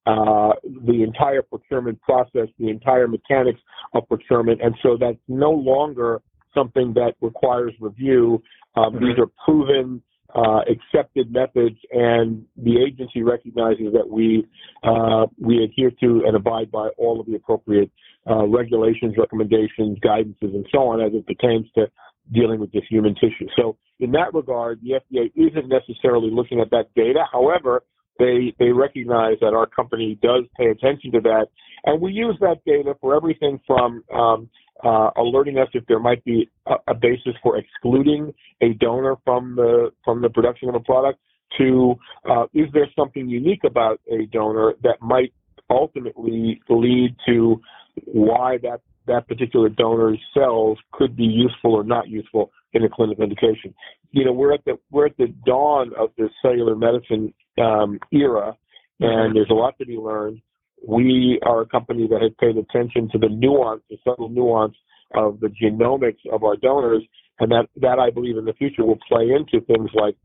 uh, 0.05 0.51
the 0.85 1.03
entire 1.03 1.41
procurement 1.41 2.01
process, 2.01 2.47
the 2.59 2.69
entire 2.69 3.07
mechanics 3.07 3.59
of 3.93 4.07
procurement, 4.07 4.61
and 4.61 4.75
so 4.83 4.97
that's 4.99 5.17
no 5.27 5.51
longer 5.51 6.21
something 6.53 6.93
that 6.93 7.13
requires 7.21 7.73
review. 7.79 8.41
Um, 8.75 8.93
mm-hmm. 8.93 9.05
These 9.05 9.19
are 9.19 9.29
proven 9.45 10.01
uh, 10.35 10.61
accepted 10.69 11.31
methods, 11.31 11.77
and 11.91 12.43
the 12.57 12.81
agency 12.81 13.21
recognizes 13.21 13.93
that 13.93 14.09
we 14.09 14.45
uh, 14.83 15.27
we 15.39 15.63
adhere 15.63 15.91
to 16.01 16.23
and 16.25 16.35
abide 16.35 16.71
by 16.71 16.89
all 16.97 17.19
of 17.19 17.27
the 17.27 17.35
appropriate 17.35 17.91
uh, 18.29 18.45
regulations, 18.47 19.15
recommendations, 19.17 19.97
guidances, 19.99 20.53
and 20.53 20.65
so 20.71 20.79
on 20.79 21.01
as 21.01 21.11
it 21.13 21.25
pertains 21.27 21.67
to 21.75 21.87
dealing 22.31 22.59
with 22.59 22.71
this 22.71 22.83
human 22.89 23.13
tissue. 23.15 23.47
So, 23.55 23.77
in 23.99 24.11
that 24.13 24.33
regard, 24.33 24.79
the 24.81 24.99
FDA 25.01 25.31
isn't 25.35 25.67
necessarily 25.67 26.31
looking 26.31 26.59
at 26.59 26.71
that 26.71 26.93
data. 26.95 27.25
However, 27.31 27.83
they 28.19 28.53
they 28.59 28.69
recognize 28.69 29.37
that 29.41 29.53
our 29.53 29.65
company 29.65 30.17
does 30.21 30.43
pay 30.57 30.67
attention 30.67 31.11
to 31.13 31.21
that, 31.21 31.47
and 31.85 32.01
we 32.01 32.11
use 32.11 32.35
that 32.41 32.63
data 32.65 32.95
for 33.01 33.15
everything 33.15 33.59
from 33.65 34.03
um, 34.13 34.49
uh, 34.83 35.09
alerting 35.17 35.57
us 35.57 35.67
if 35.73 35.85
there 35.87 35.99
might 35.99 36.23
be 36.25 36.49
a, 36.67 36.75
a, 36.87 36.93
basis 36.93 37.33
for 37.41 37.57
excluding 37.57 38.33
a 38.61 38.73
donor 38.73 39.15
from 39.23 39.55
the 39.55 39.91
from 40.03 40.21
the 40.21 40.29
production 40.29 40.69
of 40.69 40.75
a 40.75 40.79
product 40.79 41.19
to 41.57 41.95
uh, 42.29 42.45
is 42.53 42.67
there 42.73 42.87
something 42.95 43.27
unique 43.27 43.63
about 43.63 43.99
a 44.11 44.25
donor 44.27 44.73
that 44.83 45.01
might 45.01 45.33
ultimately 45.69 46.61
lead 46.69 47.15
to 47.25 47.61
why 48.05 48.57
that 48.61 48.81
that 49.05 49.27
particular 49.27 49.69
donor's 49.69 50.19
cells 50.33 50.77
could 50.91 51.15
be 51.15 51.23
useful 51.23 51.73
or 51.73 51.83
not 51.83 52.07
useful 52.07 52.51
in 52.73 52.83
a 52.83 52.89
clinical 52.89 53.23
indication. 53.23 53.73
You 54.11 54.25
know, 54.25 54.33
we're 54.33 54.53
at 54.53 54.65
the 54.65 54.77
we're 54.91 55.07
at 55.07 55.17
the 55.17 55.33
dawn 55.45 55.91
of 55.97 56.09
the 56.17 56.29
cellular 56.41 56.75
medicine 56.75 57.33
um, 57.61 57.99
era, 58.11 58.55
and 58.99 59.09
mm-hmm. 59.09 59.33
there's 59.35 59.49
a 59.49 59.55
lot 59.55 59.77
to 59.79 59.85
be 59.85 59.97
learned 59.97 60.41
we 60.85 61.39
are 61.43 61.61
a 61.61 61.65
company 61.65 62.07
that 62.09 62.21
has 62.21 62.31
paid 62.39 62.57
attention 62.57 63.09
to 63.11 63.17
the 63.17 63.29
nuance, 63.29 63.81
the 63.89 63.97
subtle 64.03 64.29
nuance 64.29 64.75
of 65.15 65.39
the 65.39 65.47
genomics 65.47 66.19
of 66.31 66.43
our 66.43 66.55
donors, 66.57 67.03
and 67.39 67.51
that 67.51 67.67
that 67.77 67.99
I 67.99 68.09
believe 68.09 68.37
in 68.37 68.45
the 68.45 68.53
future 68.53 68.83
will 68.83 68.99
play 69.07 69.29
into 69.31 69.65
things 69.65 69.89
like 69.93 70.15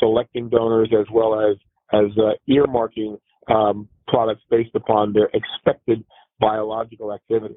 selecting 0.00 0.48
donors 0.48 0.90
as 0.98 1.06
well 1.12 1.38
as 1.40 1.56
as 1.92 2.10
uh, 2.18 2.32
earmarking 2.48 3.18
um, 3.48 3.88
products 4.08 4.42
based 4.50 4.74
upon 4.74 5.12
their 5.12 5.30
expected 5.34 6.04
biological 6.40 7.12
activity. 7.12 7.56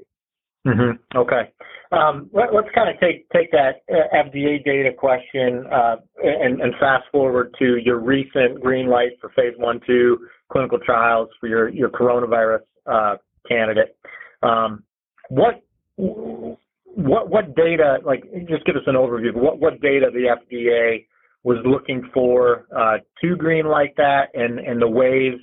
Mm-hmm. 0.67 1.17
Okay. 1.17 1.51
Um, 1.91 2.29
let, 2.33 2.49
us 2.49 2.65
kind 2.75 2.89
of 2.89 2.99
take 2.99 3.27
take 3.29 3.49
that 3.51 3.81
uh, 3.91 4.15
FDA 4.15 4.63
data 4.63 4.91
question 4.95 5.65
uh, 5.71 5.95
and, 6.21 6.61
and, 6.61 6.73
fast 6.79 7.05
forward 7.11 7.55
to 7.57 7.77
your 7.77 7.99
recent 7.99 8.61
green 8.61 8.87
light 8.87 9.13
for 9.19 9.29
phase 9.29 9.55
one, 9.57 9.79
two 9.87 10.19
clinical 10.51 10.77
trials 10.85 11.29
for 11.39 11.47
your 11.47 11.69
your 11.69 11.89
coronavirus 11.89 12.59
uh, 12.85 13.15
candidate. 13.47 13.97
Um, 14.43 14.83
what 15.29 15.63
what 15.95 17.29
what 17.29 17.55
data? 17.55 17.97
Like, 18.05 18.23
just 18.47 18.65
give 18.65 18.75
us 18.75 18.83
an 18.85 18.95
overview. 18.95 19.33
What 19.33 19.59
what 19.59 19.81
data 19.81 20.11
the 20.13 20.35
FDA 20.37 21.05
was 21.43 21.57
looking 21.65 22.07
for 22.13 22.67
uh, 22.75 22.97
to 23.21 23.35
green 23.35 23.65
light 23.65 23.95
that, 23.97 24.27
and 24.35 24.59
and 24.59 24.79
the 24.81 24.87
ways 24.87 25.39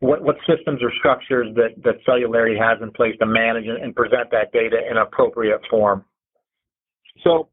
what, 0.00 0.22
what 0.22 0.36
systems 0.48 0.82
or 0.82 0.90
structures 0.98 1.54
that, 1.54 1.82
that 1.84 1.96
Celularity 2.06 2.58
has 2.58 2.78
in 2.82 2.90
place 2.90 3.14
to 3.20 3.26
manage 3.26 3.66
and 3.66 3.94
present 3.94 4.30
that 4.30 4.50
data 4.52 4.78
in 4.90 4.96
appropriate 4.96 5.60
form? 5.70 6.04
So, 7.22 7.48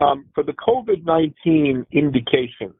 um, 0.00 0.26
for 0.34 0.42
the 0.42 0.52
COVID 0.52 1.04
19 1.04 1.86
indication, 1.92 2.72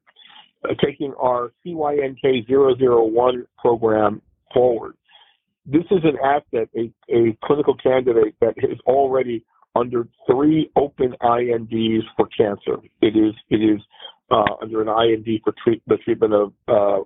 uh, 0.64 0.74
taking 0.84 1.12
our 1.20 1.52
CYNK 1.64 2.48
001 2.48 3.46
program 3.58 4.22
forward, 4.52 4.94
this 5.66 5.84
is 5.90 6.00
an 6.04 6.16
asset, 6.24 6.68
a, 6.76 6.90
a 7.14 7.36
clinical 7.44 7.76
candidate 7.76 8.34
that 8.40 8.54
is 8.58 8.78
already 8.86 9.44
under 9.76 10.08
three 10.30 10.70
open 10.76 11.14
INDs 11.22 12.04
for 12.16 12.26
cancer. 12.36 12.78
It 13.00 13.16
is 13.16 13.34
it 13.50 13.56
is 13.56 13.80
uh, 14.30 14.44
under 14.60 14.82
an 14.82 14.88
IND 14.88 15.40
for 15.44 15.54
treat, 15.62 15.82
the 15.86 15.98
treatment 15.98 16.32
of 16.32 16.52
uh, 16.66 17.04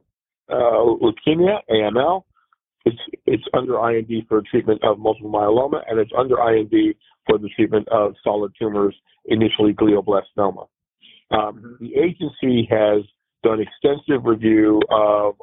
leukemia, 0.51 1.61
AML. 1.71 2.23
It's 2.85 2.99
it's 3.27 3.45
under 3.53 3.79
IND 3.91 4.11
for 4.29 4.43
treatment 4.49 4.83
of 4.85 4.99
multiple 4.99 5.31
myeloma, 5.31 5.83
and 5.89 5.99
it's 5.99 6.13
under 6.17 6.37
IND 6.41 6.95
for 7.27 7.39
the 7.39 7.49
treatment 7.57 7.89
of 7.89 8.15
solid 8.23 8.53
tumors, 8.59 8.95
initially 9.25 9.73
glioblastoma. 9.73 10.69
Um, 11.31 11.39
mm-hmm. 11.39 11.85
the 11.85 11.97
agency 11.97 12.69
has 12.71 13.03
done 13.43 13.61
extensive 13.61 14.25
review 14.25 14.81
of 14.91 15.35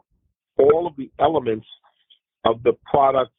all 0.57 0.87
of 0.87 0.95
the 0.97 1.11
elements 1.19 1.65
of 2.45 2.63
the 2.63 2.73
product, 2.89 3.31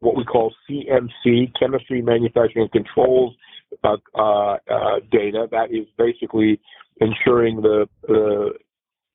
what 0.00 0.16
we 0.16 0.24
call 0.24 0.52
CMC, 0.68 1.52
chemistry, 1.58 2.02
manufacturing, 2.02 2.68
and 2.72 2.72
controls 2.72 3.34
uh, 3.82 3.96
uh, 4.14 4.56
uh, 4.70 5.00
data. 5.10 5.46
That 5.50 5.70
is 5.70 5.86
basically 5.98 6.60
ensuring 7.00 7.60
the, 7.60 7.88
the 8.06 8.52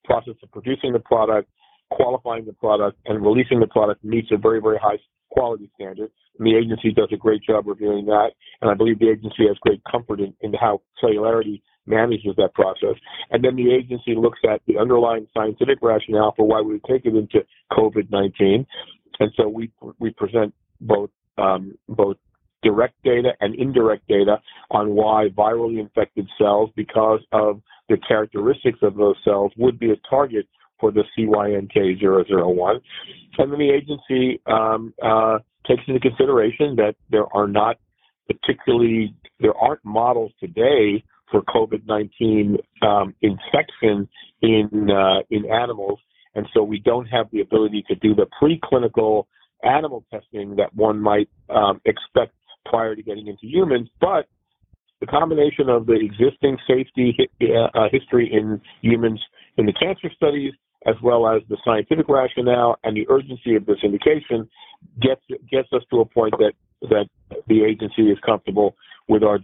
process 0.03 0.35
of 0.43 0.51
producing 0.51 0.93
the 0.93 0.99
product, 0.99 1.49
qualifying 1.91 2.45
the 2.45 2.53
product, 2.53 2.97
and 3.05 3.23
releasing 3.23 3.59
the 3.59 3.67
product 3.67 4.03
meets 4.03 4.29
a 4.31 4.37
very, 4.37 4.61
very 4.61 4.77
high 4.77 4.97
quality 5.31 5.69
standard. 5.75 6.11
And 6.37 6.47
the 6.47 6.55
agency 6.55 6.91
does 6.91 7.09
a 7.11 7.17
great 7.17 7.43
job 7.43 7.67
reviewing 7.67 8.05
that. 8.05 8.31
And 8.61 8.69
I 8.69 8.73
believe 8.73 8.99
the 8.99 9.09
agency 9.09 9.47
has 9.47 9.57
great 9.61 9.81
comfort 9.89 10.19
in, 10.19 10.33
in 10.41 10.53
how 10.53 10.81
Celularity 11.03 11.61
manages 11.85 12.35
that 12.37 12.53
process. 12.53 12.95
And 13.31 13.43
then 13.43 13.55
the 13.55 13.73
agency 13.73 14.15
looks 14.15 14.39
at 14.49 14.61
the 14.67 14.77
underlying 14.77 15.27
scientific 15.33 15.79
rationale 15.81 16.33
for 16.35 16.47
why 16.47 16.61
we 16.61 16.73
would 16.73 16.83
take 16.85 17.05
it 17.05 17.15
into 17.15 17.45
COVID-19. 17.71 18.65
And 19.19 19.31
so 19.35 19.47
we, 19.47 19.71
we 19.99 20.11
present 20.11 20.53
both, 20.79 21.09
um, 21.37 21.77
both 21.89 22.17
direct 22.61 22.95
data 23.03 23.31
and 23.39 23.55
indirect 23.55 24.07
data 24.07 24.37
on 24.71 24.91
why 24.91 25.29
virally 25.35 25.79
infected 25.79 26.27
cells, 26.37 26.69
because 26.75 27.21
of 27.31 27.61
the 27.87 27.97
characteristics 28.07 28.79
of 28.81 28.95
those 28.95 29.15
cells, 29.23 29.51
would 29.57 29.79
be 29.79 29.91
a 29.91 29.95
target 30.09 30.47
for 30.79 30.91
the 30.91 31.03
CYNK001. 31.17 32.79
And 33.37 33.51
then 33.51 33.59
the 33.59 33.69
agency 33.69 34.41
um, 34.45 34.93
uh, 35.03 35.39
takes 35.67 35.83
into 35.87 35.99
consideration 35.99 36.75
that 36.77 36.95
there 37.09 37.25
are 37.35 37.47
not 37.47 37.77
particularly, 38.27 39.15
there 39.39 39.55
aren't 39.55 39.83
models 39.83 40.31
today 40.39 41.03
for 41.31 41.41
COVID-19 41.43 42.57
um, 42.81 43.13
infection 43.21 44.07
in 44.41 44.89
uh, 44.89 45.19
in 45.29 45.45
animals, 45.51 45.99
and 46.35 46.47
so 46.53 46.63
we 46.63 46.79
don't 46.79 47.05
have 47.05 47.27
the 47.31 47.41
ability 47.41 47.83
to 47.87 47.95
do 47.95 48.15
the 48.15 48.25
preclinical 48.41 49.25
animal 49.63 50.03
testing 50.11 50.55
that 50.55 50.73
one 50.75 50.99
might 50.99 51.29
um, 51.49 51.81
expect 51.85 52.33
prior 52.65 52.95
to 52.95 53.03
getting 53.03 53.27
into 53.27 53.45
humans. 53.45 53.89
But 53.99 54.27
the 55.01 55.07
combination 55.07 55.69
of 55.69 55.85
the 55.85 55.93
existing 55.93 56.57
safety 56.67 57.15
uh, 57.41 57.87
history 57.91 58.29
in 58.31 58.61
humans 58.81 59.21
in 59.57 59.65
the 59.65 59.73
cancer 59.73 60.09
studies, 60.15 60.53
as 60.85 60.95
well 61.03 61.27
as 61.27 61.41
the 61.49 61.57
scientific 61.65 62.07
rationale 62.07 62.77
and 62.83 62.95
the 62.95 63.05
urgency 63.09 63.55
of 63.55 63.65
this 63.65 63.77
indication, 63.83 64.49
gets 65.01 65.21
gets 65.51 65.67
us 65.73 65.83
to 65.91 65.99
a 65.99 66.05
point 66.05 66.33
that 66.39 66.53
that 66.89 67.07
the 67.47 67.63
agency 67.63 68.03
is 68.03 68.17
comfortable 68.25 68.75
with 69.07 69.23
our 69.23 69.39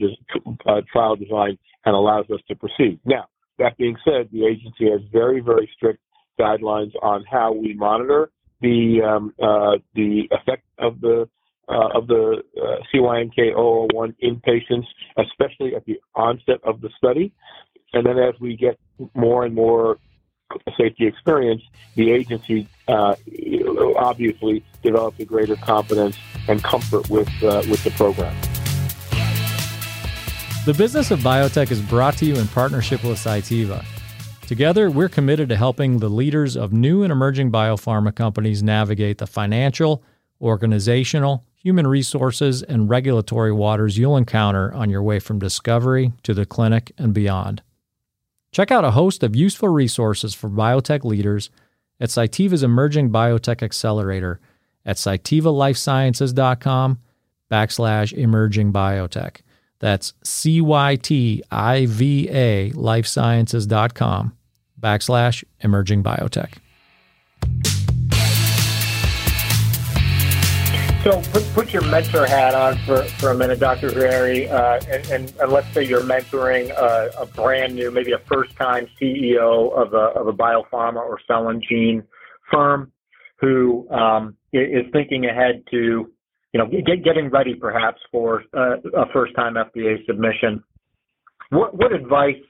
uh, 0.67 0.81
trial 0.91 1.15
design 1.15 1.57
and 1.85 1.95
allows 1.95 2.25
us 2.31 2.39
to 2.47 2.55
proceed. 2.55 2.99
Now, 3.03 3.25
that 3.57 3.77
being 3.77 3.95
said, 4.05 4.29
the 4.31 4.45
agency 4.45 4.89
has 4.91 5.01
very, 5.11 5.39
very 5.41 5.69
strict 5.75 5.99
guidelines 6.39 6.91
on 7.01 7.23
how 7.29 7.51
we 7.51 7.73
monitor 7.73 8.29
the 8.61 9.01
um, 9.05 9.33
uh, 9.41 9.77
the 9.95 10.23
effect 10.31 10.63
of 10.79 11.01
the 11.01 11.27
uh, 11.67 11.89
of 11.97 12.07
the 12.07 12.43
uh, 12.61 12.75
CYNK001 12.93 14.15
in 14.19 14.39
patients, 14.41 14.87
especially 15.17 15.75
at 15.75 15.83
the 15.85 15.99
onset 16.15 16.59
of 16.63 16.81
the 16.81 16.89
study. 16.97 17.33
And 17.93 18.05
then 18.05 18.17
as 18.19 18.39
we 18.39 18.55
get 18.55 18.77
more 19.13 19.45
and 19.45 19.55
more 19.55 19.97
safety 20.77 21.07
experience, 21.07 21.61
the 21.95 22.11
agency 22.11 22.67
uh, 22.87 23.15
obviously 23.97 24.63
develops 24.83 25.19
a 25.19 25.25
greater 25.25 25.55
confidence 25.55 26.17
and 26.47 26.63
comfort 26.63 27.09
with 27.09 27.29
uh, 27.43 27.63
with 27.69 27.83
the 27.83 27.91
program. 27.91 28.35
The 30.65 30.73
business 30.73 31.11
of 31.11 31.19
biotech 31.19 31.71
is 31.71 31.81
brought 31.81 32.17
to 32.17 32.25
you 32.25 32.35
in 32.35 32.47
partnership 32.47 33.03
with 33.03 33.19
Cytiva. 33.19 33.85
Together, 34.47 34.89
we're 34.89 35.09
committed 35.09 35.49
to 35.49 35.55
helping 35.55 35.99
the 35.99 36.09
leaders 36.09 36.55
of 36.55 36.71
new 36.71 37.03
and 37.03 37.11
emerging 37.11 37.51
biopharma 37.51 38.13
companies 38.13 38.61
navigate 38.61 39.17
the 39.17 39.27
financial, 39.27 40.03
organizational, 40.41 41.43
human 41.55 41.87
resources, 41.87 42.61
and 42.61 42.89
regulatory 42.89 43.51
waters 43.51 43.97
you'll 43.97 44.17
encounter 44.17 44.73
on 44.73 44.89
your 44.89 45.01
way 45.01 45.19
from 45.19 45.39
discovery 45.39 46.13
to 46.21 46.33
the 46.33 46.45
clinic 46.45 46.91
and 46.97 47.13
beyond. 47.13 47.63
Check 48.55 48.71
out 48.71 48.85
a 48.85 48.91
host 48.91 49.21
of 49.21 49.35
useful 49.35 49.67
resources 49.67 50.33
for 50.33 50.49
biotech 50.49 51.03
leaders 51.03 51.49
at 51.99 52.07
Cytiva's 52.07 52.63
Emerging 52.63 53.09
Biotech 53.09 53.61
Accelerator 53.61 54.39
at 54.85 54.95
cytivalifesciences.com 54.95 56.99
backslash 57.51 58.13
emerging 58.13 58.71
biotech. 58.71 59.41
That's 59.79 60.13
C-Y-T-I-V-A 60.23 61.01
lifesciences.com 62.71 64.33
backslash 64.79 65.43
emerging 65.59 66.01
biotech. 66.01 66.53
So 71.05 71.21
put, 71.31 71.43
put 71.53 71.71
your 71.71 71.83
mentor 71.83 72.25
hat 72.25 72.55
on 72.55 72.79
for, 72.79 73.03
for 73.03 73.29
a 73.29 73.35
minute, 73.35 73.59
Dr. 73.59 73.91
Harry, 73.91 74.49
uh, 74.49 74.79
and, 74.89 75.05
and, 75.11 75.33
and, 75.39 75.51
let's 75.51 75.71
say 75.71 75.83
you're 75.83 76.01
mentoring 76.01 76.71
a, 76.71 77.11
a, 77.21 77.27
brand 77.27 77.75
new, 77.75 77.91
maybe 77.91 78.13
a 78.13 78.17
first-time 78.27 78.87
CEO 78.99 79.71
of 79.77 79.93
a, 79.93 80.19
of 80.19 80.25
a 80.25 80.33
biopharma 80.33 80.95
or 80.95 81.19
cell 81.27 81.49
and 81.49 81.63
gene 81.69 82.01
firm 82.51 82.91
who 83.39 83.87
um, 83.91 84.35
is 84.51 84.83
thinking 84.93 85.25
ahead 85.25 85.63
to 85.69 86.11
you 86.55 86.59
know, 86.59 86.65
get, 86.65 87.03
getting 87.03 87.29
ready 87.29 87.53
perhaps 87.53 88.01
for 88.11 88.41
uh, 88.57 88.77
a 88.97 89.05
first-time 89.13 89.53
FDA 89.53 90.03
submission. 90.07 90.63
What 91.51 91.77
what 91.77 91.91
advice 91.93 92.41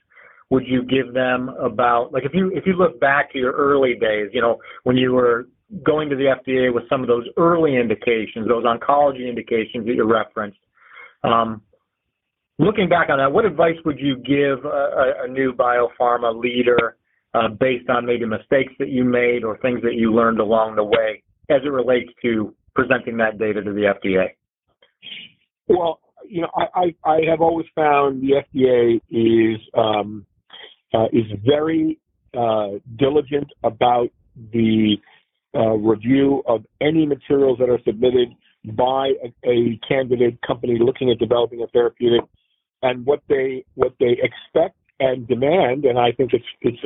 would 0.49 0.63
you 0.65 0.83
give 0.83 1.13
them 1.13 1.49
about 1.49 2.13
like 2.13 2.23
if 2.23 2.31
you 2.33 2.51
if 2.55 2.65
you 2.65 2.73
look 2.73 3.01
back 3.01 3.33
to 3.33 3.37
your 3.37 3.51
early 3.51 3.95
days, 3.99 4.29
you 4.31 4.39
know, 4.39 4.59
when 4.83 4.95
you 4.95 5.11
were 5.11 5.47
going 5.83 6.09
to 6.09 6.15
the 6.15 6.35
FDA 6.35 6.73
with 6.73 6.87
some 6.89 7.01
of 7.01 7.07
those 7.07 7.25
early 7.37 7.75
indications, 7.75 8.47
those 8.47 8.65
oncology 8.65 9.27
indications 9.27 9.85
that 9.85 9.95
you 9.95 10.03
referenced. 10.03 10.59
Um, 11.23 11.61
looking 12.59 12.87
back 12.87 13.09
on 13.09 13.17
that, 13.17 13.31
what 13.31 13.45
advice 13.45 13.75
would 13.83 13.99
you 13.99 14.17
give 14.17 14.63
a, 14.65 15.25
a 15.25 15.27
new 15.27 15.53
biopharma 15.53 16.39
leader 16.39 16.97
uh, 17.33 17.49
based 17.49 17.89
on 17.89 18.05
maybe 18.05 18.25
mistakes 18.25 18.73
that 18.79 18.89
you 18.89 19.03
made 19.03 19.43
or 19.43 19.57
things 19.57 19.81
that 19.81 19.95
you 19.95 20.13
learned 20.13 20.39
along 20.39 20.75
the 20.75 20.83
way 20.83 21.23
as 21.49 21.61
it 21.65 21.69
relates 21.69 22.09
to 22.21 22.53
presenting 22.73 23.17
that 23.17 23.37
data 23.39 23.61
to 23.61 23.73
the 23.73 23.93
FDA? 23.93 24.27
Well, 25.67 25.99
you 26.27 26.41
know, 26.41 26.49
I, 26.55 26.93
I, 27.05 27.09
I 27.09 27.19
have 27.29 27.41
always 27.41 27.67
found 27.75 28.21
the 28.21 28.43
FDA 28.53 29.01
is 29.09 29.61
um, 29.75 30.25
uh, 30.93 31.05
is 31.11 31.25
very 31.45 31.99
uh, 32.37 32.79
diligent 32.97 33.47
about 33.63 34.09
the 34.51 34.97
review 35.59 36.43
of 36.47 36.65
any 36.81 37.05
materials 37.05 37.57
that 37.59 37.69
are 37.69 37.79
submitted 37.85 38.29
by 38.73 39.13
a, 39.23 39.49
a, 39.49 39.79
candidate 39.87 40.39
company 40.41 40.77
looking 40.79 41.11
at 41.11 41.19
developing 41.19 41.61
a 41.61 41.67
therapeutic, 41.67 42.21
and 42.81 43.05
what 43.05 43.21
they 43.29 43.63
what 43.75 43.93
they 43.99 44.17
expect 44.21 44.75
and 44.99 45.27
demand, 45.27 45.85
and 45.85 45.99
I 45.99 46.11
think 46.11 46.31
it's 46.33 46.45
it's 46.61 46.79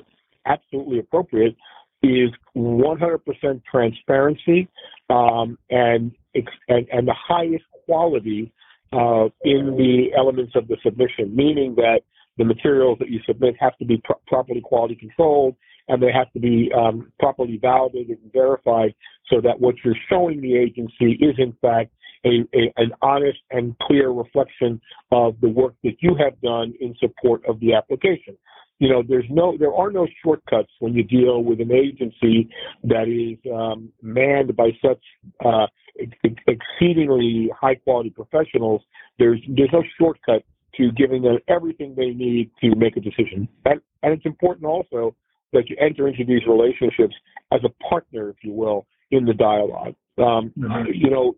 absolutely 0.46 1.00
appropriate, 1.00 1.56
is 2.02 2.30
100% 2.56 3.62
transparency 3.70 4.68
um, 5.10 5.58
and, 5.70 6.12
and, 6.34 6.88
and 6.92 7.08
the 7.08 7.16
highest 7.16 7.66
quality 7.86 8.52
uh, 8.94 9.26
in 9.44 9.76
the 9.78 10.08
elements 10.18 10.54
of 10.56 10.68
the 10.68 10.78
submission, 10.84 11.36
meaning 11.36 11.76
that 11.76 12.02
the 12.38 12.46
materials 12.46 12.98
that 13.00 13.10
you 13.10 13.20
submit 13.28 13.56
have 13.60 13.78
to 13.78 13.86
be 13.86 14.02
pro- 14.04 14.20
properly 14.28 14.62
quality 14.62 14.96
controlled 14.96 15.56
and 15.90 16.02
they 16.02 16.12
have 16.12 16.32
to 16.34 16.40
be 16.40 16.72
um, 16.78 17.12
properly 17.20 17.58
validated 17.62 18.18
and 18.24 18.32
verified 18.32 18.94
so 19.30 19.42
that 19.42 19.60
what 19.60 19.76
you're 19.84 19.96
showing 20.10 20.42
the 20.42 20.56
agency 20.56 21.14
is 21.22 21.36
in 21.38 21.54
fact 21.62 21.92
a, 22.26 22.46
a, 22.54 22.74
an 22.78 22.92
honest 23.02 23.40
and 23.52 23.78
clear 23.80 24.10
reflection 24.10 24.80
of 25.12 25.36
the 25.42 25.50
work 25.50 25.74
that 25.84 25.96
you 26.00 26.16
have 26.16 26.40
done 26.42 26.74
in 26.80 26.96
support 27.00 27.42
of 27.48 27.60
the 27.60 27.74
application 27.74 28.38
you 28.80 28.88
know, 28.90 29.04
there's 29.08 29.26
no, 29.30 29.58
there 29.58 29.74
are 29.74 29.92
no 29.92 30.08
shortcuts 30.24 30.72
when 30.80 30.94
you 30.94 31.04
deal 31.04 31.44
with 31.44 31.60
an 31.60 31.72
agency 31.72 32.50
that 32.86 33.08
is 33.10 33.38
um, 33.54 33.90
manned 34.02 34.56
by 34.56 34.70
such 34.84 35.02
uh, 35.46 35.68
ex- 36.00 36.36
exceedingly 36.48 37.50
high 37.60 37.76
quality 37.76 38.10
professionals. 38.10 38.82
There's 39.20 39.42
there's 39.50 39.70
no 39.74 39.84
shortcut 40.00 40.44
to 40.78 40.92
giving 40.94 41.24
them 41.24 41.40
everything 41.50 41.94
they 41.96 42.12
need 42.12 42.52
to 42.62 42.74
make 42.76 42.96
a 42.96 43.02
decision, 43.02 43.50
and 43.66 43.82
and 44.02 44.14
it's 44.14 44.26
important 44.26 44.66
also 44.66 45.14
that 45.54 45.70
you 45.70 45.76
enter 45.80 46.08
into 46.08 46.26
these 46.26 46.46
relationships 46.48 47.16
as 47.52 47.62
a 47.64 47.70
partner, 47.90 48.30
if 48.30 48.38
you 48.44 48.54
will, 48.54 48.86
in 49.12 49.26
the 49.26 49.34
dialogue. 49.34 49.96
Um, 50.18 50.54
mm-hmm. 50.58 50.92
You 50.94 51.10
know, 51.10 51.36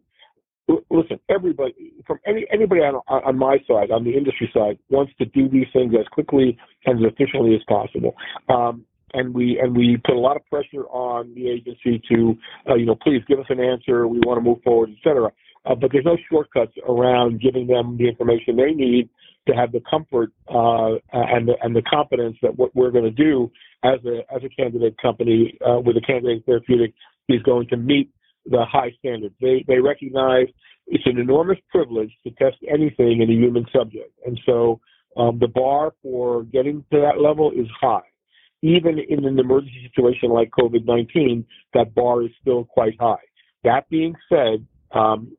listen, 0.89 1.19
everybody 1.30 1.93
from 2.06 2.19
any 2.26 2.45
anybody 2.52 2.82
on, 2.82 2.95
on 3.08 3.38
my 3.38 3.58
side, 3.67 3.91
on 3.91 4.04
the 4.04 4.12
industry 4.12 4.50
side, 4.54 4.78
wants 4.89 5.13
to 5.19 5.26
do 5.26 5.47
these 5.50 5.67
things 5.74 5.93
as 6.00 6.08
quickly 6.08 6.58
and 6.86 7.04
as 7.04 7.12
efficiently 7.12 7.56
as 7.56 7.62
possible. 7.67 8.15
Um, 8.50 8.86
and 9.13 9.34
we 9.34 9.60
and 9.62 9.76
we 9.76 9.97
put 10.06 10.15
a 10.15 10.19
lot 10.19 10.38
of 10.38 10.45
pressure 10.50 10.86
on 10.89 11.34
the 11.36 11.50
agency 11.50 12.02
to, 12.10 12.36
uh, 12.69 12.76
you 12.76 12.86
know, 12.86 12.95
please 12.95 13.21
give 13.28 13.39
us 13.39 13.45
an 13.50 13.60
answer. 13.60 14.08
We 14.08 14.19
want 14.19 14.38
to 14.38 14.41
move 14.41 14.62
forward, 14.63 14.89
et 14.91 15.04
cetera. 15.04 15.32
Uh, 15.65 15.76
but 15.76 15.91
there's 15.91 16.06
no 16.06 16.17
shortcuts 16.30 16.74
around 16.88 17.39
giving 17.39 17.67
them 17.67 17.97
the 17.97 18.08
information 18.08 18.56
they 18.56 18.71
need 18.71 19.10
to 19.47 19.54
have 19.54 19.71
the 19.71 19.82
comfort 19.89 20.32
uh, 20.50 20.97
and 21.13 21.47
the, 21.47 21.54
and 21.62 21.76
the 21.76 21.82
confidence 21.84 22.38
that 22.41 22.56
what 22.58 22.76
we're 22.76 22.91
going 22.91 23.04
to 23.04 23.12
do 23.12 23.52
as 23.84 24.00
a 24.06 24.20
as 24.34 24.44
a 24.44 24.50
candidate 24.50 24.96
company 25.02 25.58
uh, 25.67 25.80
with 25.80 25.98
a 25.98 26.02
candidate 26.02 26.46
therapeutic 26.46 26.94
is 27.30 27.41
going 27.44 27.67
to 27.70 27.78
meet 27.78 28.10
the 28.46 28.65
high 28.65 28.91
standards. 29.00 29.36
They 29.41 29.63
they 29.67 29.80
recognize 29.80 30.48
it's 30.88 31.06
an 31.06 31.17
enormous 31.17 31.58
privilege 31.70 32.12
to 32.24 32.32
test 32.32 32.58
anything 32.70 33.22
in 33.22 33.30
a 33.30 33.34
human 33.34 33.65
subject, 33.76 34.12
and 34.26 34.39
so 34.46 34.80
um, 35.17 35.39
the 35.39 35.48
bar 35.48 35.94
for 36.02 36.44
getting 36.44 36.86
to 36.91 37.02
that 37.02 37.22
level 37.22 37.52
is 37.52 37.67
high. 37.80 38.02
Even 38.63 39.00
in 39.00 39.26
an 39.26 39.39
emergency 39.39 39.89
situation 39.89 40.30
like 40.30 40.52
COVID-19, 40.52 41.44
that 41.74 41.96
bar 41.96 42.24
is 42.24 42.30
still 42.39 42.65
quite 42.65 42.96
high. 43.00 43.24
That 43.63 43.89
being 43.89 44.13
said, 44.30 44.65
um, 44.91 45.36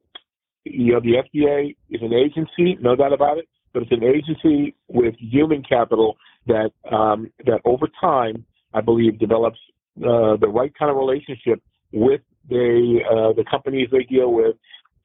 you 0.65 0.93
know 0.93 1.01
the 1.01 1.23
FDA 1.23 1.77
is 1.91 2.03
an 2.03 2.13
agency, 2.13 2.79
no 2.81 2.97
doubt 2.97 3.13
about 3.13 3.39
it, 3.39 3.49
but 3.73 3.83
it's 3.83 3.93
an 3.93 4.05
agency 4.05 4.75
with 4.89 5.15
human 5.19 5.63
capital 5.63 6.17
that 6.47 6.71
um, 6.91 7.31
that 7.47 7.61
over 7.65 7.89
time, 8.01 8.45
I 8.75 8.81
believe, 8.81 9.19
develops 9.19 9.59
uh, 9.99 10.37
the 10.37 10.49
right 10.49 10.73
kind 10.79 10.91
of 10.91 10.97
relationship 10.97 11.63
with 11.93 12.21
the 12.49 13.01
uh, 13.09 13.33
the 13.35 13.45
companies 13.51 13.89
they 13.93 14.05
deal 14.05 14.33
with, 14.33 14.57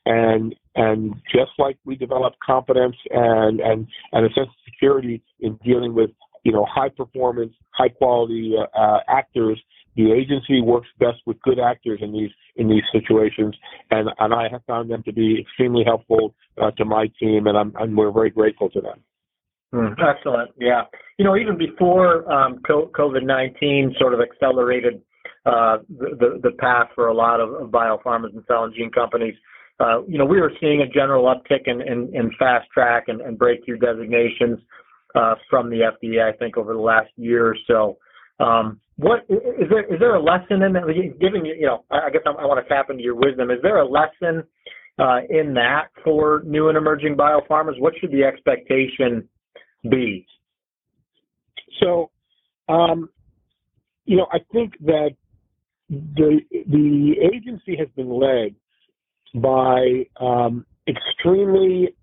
and 0.05 0.55
and 0.75 1.13
just 1.33 1.51
like 1.57 1.77
we 1.85 1.95
develop 1.95 2.33
confidence 2.45 2.95
and 3.11 3.59
and 3.59 3.87
and 4.13 4.25
a 4.25 4.29
sense 4.33 4.47
of 4.47 4.55
security 4.65 5.21
in 5.39 5.57
dealing 5.63 5.93
with 5.93 6.09
you 6.43 6.51
know 6.51 6.65
high 6.69 6.89
performance, 6.89 7.53
high 7.71 7.89
quality 7.89 8.55
uh, 8.57 8.79
uh, 8.79 8.99
actors, 9.07 9.61
the 9.97 10.11
agency 10.11 10.61
works 10.61 10.87
best 10.99 11.17
with 11.25 11.41
good 11.41 11.59
actors 11.59 11.99
in 12.01 12.13
these 12.13 12.31
in 12.55 12.69
these 12.69 12.83
situations, 12.91 13.55
and 13.91 14.09
and 14.19 14.33
I 14.33 14.47
have 14.49 14.63
found 14.65 14.89
them 14.89 15.03
to 15.03 15.11
be 15.11 15.39
extremely 15.41 15.83
helpful 15.83 16.35
uh, 16.61 16.71
to 16.71 16.85
my 16.85 17.07
team, 17.19 17.47
and 17.47 17.57
I'm 17.57 17.73
and 17.79 17.97
we're 17.97 18.11
very 18.11 18.29
grateful 18.29 18.69
to 18.69 18.81
them. 18.81 19.03
Mm, 19.73 19.95
excellent. 19.99 20.51
Yeah. 20.59 20.83
You 21.17 21.25
know, 21.25 21.35
even 21.35 21.57
before 21.57 22.31
um, 22.31 22.59
COVID 22.67 23.23
19 23.23 23.95
sort 23.99 24.13
of 24.13 24.21
accelerated 24.21 25.01
uh, 25.45 25.77
the, 25.89 26.39
the 26.41 26.51
path 26.59 26.87
for 26.95 27.07
a 27.07 27.13
lot 27.13 27.39
of, 27.39 27.69
biopharmas 27.69 28.33
and 28.33 28.43
cell 28.47 28.63
and 28.63 28.73
gene 28.73 28.91
companies, 28.91 29.35
uh, 29.79 30.03
you 30.07 30.17
know, 30.17 30.25
we 30.25 30.39
were 30.39 30.51
seeing 30.59 30.81
a 30.81 30.87
general 30.87 31.25
uptick 31.25 31.67
in, 31.67 31.81
in, 31.81 32.09
in 32.13 32.31
fast 32.39 32.67
track 32.73 33.05
and, 33.07 33.21
and 33.21 33.37
breakthrough 33.37 33.77
designations 33.77 34.59
uh, 35.15 35.35
from 35.49 35.69
the 35.69 35.81
FDA, 35.81 36.33
I 36.33 36.35
think, 36.37 36.57
over 36.57 36.73
the 36.73 36.79
last 36.79 37.09
year 37.15 37.47
or 37.47 37.55
so. 37.67 37.97
Um, 38.43 38.79
what 38.97 39.25
is 39.29 39.69
there? 39.69 39.93
Is 39.93 39.99
there 39.99 40.15
a 40.15 40.21
lesson 40.21 40.63
in 40.63 40.73
that? 40.73 40.83
Giving 41.19 41.45
you, 41.45 41.65
know, 41.65 41.83
I 41.91 42.09
guess 42.09 42.21
I, 42.25 42.31
I 42.31 42.45
want 42.45 42.63
to 42.63 42.69
tap 42.73 42.89
into 42.89 43.03
your 43.03 43.15
wisdom. 43.15 43.51
Is 43.51 43.59
there 43.61 43.79
a 43.79 43.87
lesson 43.87 44.43
uh, 44.99 45.19
in 45.29 45.53
that 45.53 45.89
for 46.03 46.41
new 46.45 46.69
and 46.69 46.77
emerging 46.77 47.15
biopharmas? 47.15 47.79
What 47.79 47.93
should 47.99 48.11
the 48.11 48.23
expectation 48.23 49.27
be? 49.89 50.25
So, 51.81 52.09
um, 52.69 53.09
you 54.05 54.17
know, 54.17 54.27
I 54.31 54.39
think 54.51 54.73
that 54.81 55.11
the 55.89 56.39
the 56.51 57.15
agency 57.33 57.77
has 57.77 57.87
been 57.95 58.09
led 58.09 58.55
by 59.35 60.05
um, 60.19 60.65
extremely 60.87 61.93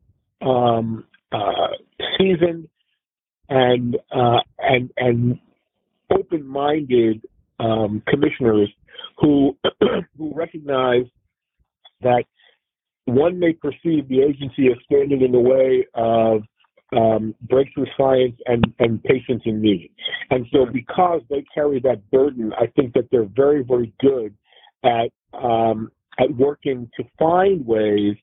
um, 0.43 1.05
uh, 1.33 1.69
seasoned 2.19 2.69
and 3.49 3.97
uh, 4.15 4.41
and 4.59 4.91
and 4.97 5.39
open-minded 6.11 7.23
um, 7.61 8.03
commissioners 8.09 8.71
who 9.19 9.57
who 10.19 10.33
recognize 10.35 11.05
that 12.03 12.25
one 13.07 13.39
may 13.39 13.53
perceive 13.53 14.09
the 14.09 14.23
agency 14.23 14.69
as 14.69 14.79
standing 14.85 15.23
in 15.23 15.33
the 15.33 15.39
way 15.39 15.87
of 15.95 16.43
um, 16.97 17.35
breakthrough 17.43 17.87
science 17.97 18.37
and, 18.47 18.65
and 18.79 19.03
patients 19.03 19.43
in 19.47 19.61
need. 19.61 19.91
And 20.31 20.47
so, 20.53 20.67
because 20.67 21.23
they 21.31 21.45
carry 21.55 21.81
that 21.81 22.09
burden, 22.11 22.53
I 22.59 22.67
think 22.77 22.95
that 22.95 23.09
they're 23.11 23.29
very, 23.35 23.63
very 23.63 23.93
good 24.01 24.35
at 24.85 25.11
um, 25.33 25.91
at 26.19 26.35
working 26.37 26.89
to 26.97 27.05
find 27.19 27.67
ways 27.67 28.15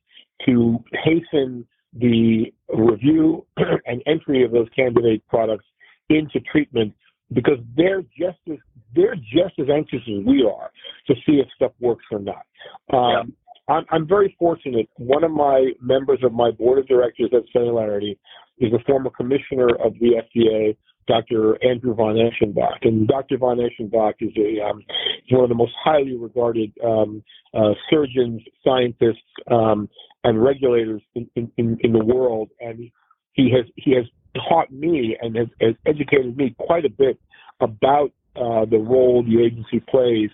to 0.46 0.84
hasten 1.04 1.68
the 1.94 2.46
review 2.74 3.46
and 3.86 4.02
entry 4.06 4.44
of 4.44 4.52
those 4.52 4.68
candidate 4.76 5.26
products 5.28 5.66
into 6.10 6.40
treatment 6.52 6.94
because 7.34 7.58
they're 7.76 8.02
just 8.18 8.40
as 8.50 8.58
they're 8.96 9.16
just 9.16 9.58
as 9.60 9.68
anxious 9.74 10.00
as 10.02 10.26
we 10.26 10.44
are 10.46 10.72
to 11.08 11.16
see 11.26 11.40
if 11.40 11.48
stuff 11.56 11.72
works 11.80 12.06
or 12.12 12.20
not. 12.20 12.46
Um, 12.94 13.34
yeah. 13.70 13.76
I'm, 13.76 13.86
I'm 13.92 14.08
very 14.08 14.36
fortunate. 14.38 14.90
One 14.98 15.24
of 15.24 15.32
my 15.32 15.72
members 15.82 16.20
of 16.24 16.34
my 16.34 16.52
board 16.52 16.80
of 16.80 16.88
directors 16.88 17.30
at 17.34 17.44
Celularity 17.54 18.18
is 18.62 18.72
a 18.74 18.80
former 18.86 19.10
commissioner 19.10 19.70
of 19.84 19.94
the 20.00 20.22
FDA, 20.22 20.78
Dr. 21.08 21.58
Andrew 21.66 21.96
von 21.96 22.16
Eschenbach. 22.16 22.78
And 22.84 23.08
Dr. 23.08 23.38
von 23.38 23.58
Eschenbach 23.58 24.14
is 24.22 24.32
a 24.38 24.64
um, 24.64 24.84
one 25.32 25.44
of 25.44 25.50
the 25.50 25.56
most 25.56 25.74
highly 25.84 26.16
regarded 26.16 26.72
um, 26.86 27.24
uh, 27.54 27.74
surgeons, 27.90 28.42
scientists, 28.64 29.18
um, 29.50 29.90
and 30.24 30.42
regulators 30.42 31.02
in, 31.16 31.28
in, 31.58 31.78
in 31.82 31.92
the 31.92 32.06
world. 32.06 32.50
And 32.60 32.92
he 33.34 33.52
has 33.52 33.66
he 33.76 33.96
has 33.96 34.06
taught 34.48 34.72
me 34.72 35.18
and 35.20 35.36
has, 35.36 35.48
has 35.60 35.74
educated 35.86 36.38
me 36.38 36.56
quite 36.58 36.86
a 36.86 36.90
bit 36.90 37.20
about 37.60 38.12
uh, 38.36 38.66
the 38.66 38.78
role 38.78 39.24
the 39.24 39.44
agency 39.44 39.80
plays. 39.90 40.30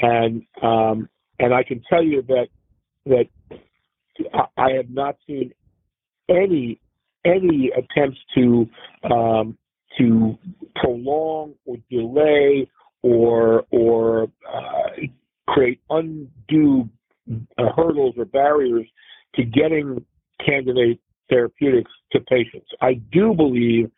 And 0.00 0.42
um, 0.62 1.08
and 1.38 1.54
I 1.54 1.62
can 1.62 1.80
tell 1.88 2.02
you 2.02 2.22
that 2.22 2.48
that 3.06 3.28
I 4.56 4.72
have 4.72 4.90
not 4.90 5.16
seen 5.26 5.52
any 6.28 6.80
any 7.26 7.70
attempts 7.76 8.18
to 8.34 8.68
um, 9.10 9.58
to 9.98 10.38
prolong 10.76 11.54
or 11.64 11.76
delay 11.90 12.68
or 13.02 13.64
or 13.70 14.28
uh, 14.52 14.90
create 15.48 15.80
undue 15.90 16.88
uh, 17.58 17.64
hurdles 17.76 18.14
or 18.16 18.24
barriers 18.24 18.86
to 19.34 19.44
getting 19.44 20.04
candidate 20.44 21.00
therapeutics 21.28 21.90
to 22.12 22.20
patients. 22.20 22.68
I 22.80 22.94
do 23.12 23.34
believe 23.34 23.90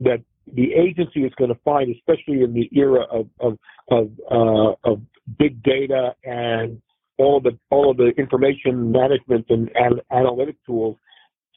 that 0.00 0.22
the 0.52 0.72
agency 0.74 1.20
is 1.20 1.32
going 1.38 1.52
to 1.52 1.60
find, 1.64 1.94
especially 1.94 2.42
in 2.42 2.52
the 2.52 2.68
era 2.72 3.04
of 3.10 3.28
of 3.40 3.58
of, 3.90 4.10
uh, 4.30 4.90
of 4.90 5.00
big 5.38 5.62
data 5.62 6.14
and 6.24 6.80
all 7.18 7.38
of 7.38 7.44
the 7.44 7.58
all 7.70 7.90
of 7.90 7.96
the 7.96 8.08
information 8.18 8.92
management 8.92 9.46
and, 9.48 9.70
and 9.74 10.00
analytic 10.10 10.56
tools, 10.66 10.83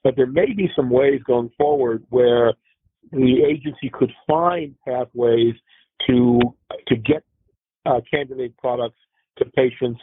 but 0.07 0.15
there 0.15 0.25
may 0.25 0.53
be 0.53 0.69
some 0.73 0.89
ways 0.89 1.19
going 1.27 1.51
forward 1.57 2.01
where 2.11 2.53
the 3.11 3.43
agency 3.45 3.89
could 3.91 4.09
find 4.25 4.73
pathways 4.87 5.53
to 6.07 6.39
to 6.87 6.95
get 6.95 7.25
uh, 7.85 7.99
candidate 8.09 8.55
products 8.55 8.95
to 9.37 9.43
patients 9.47 9.99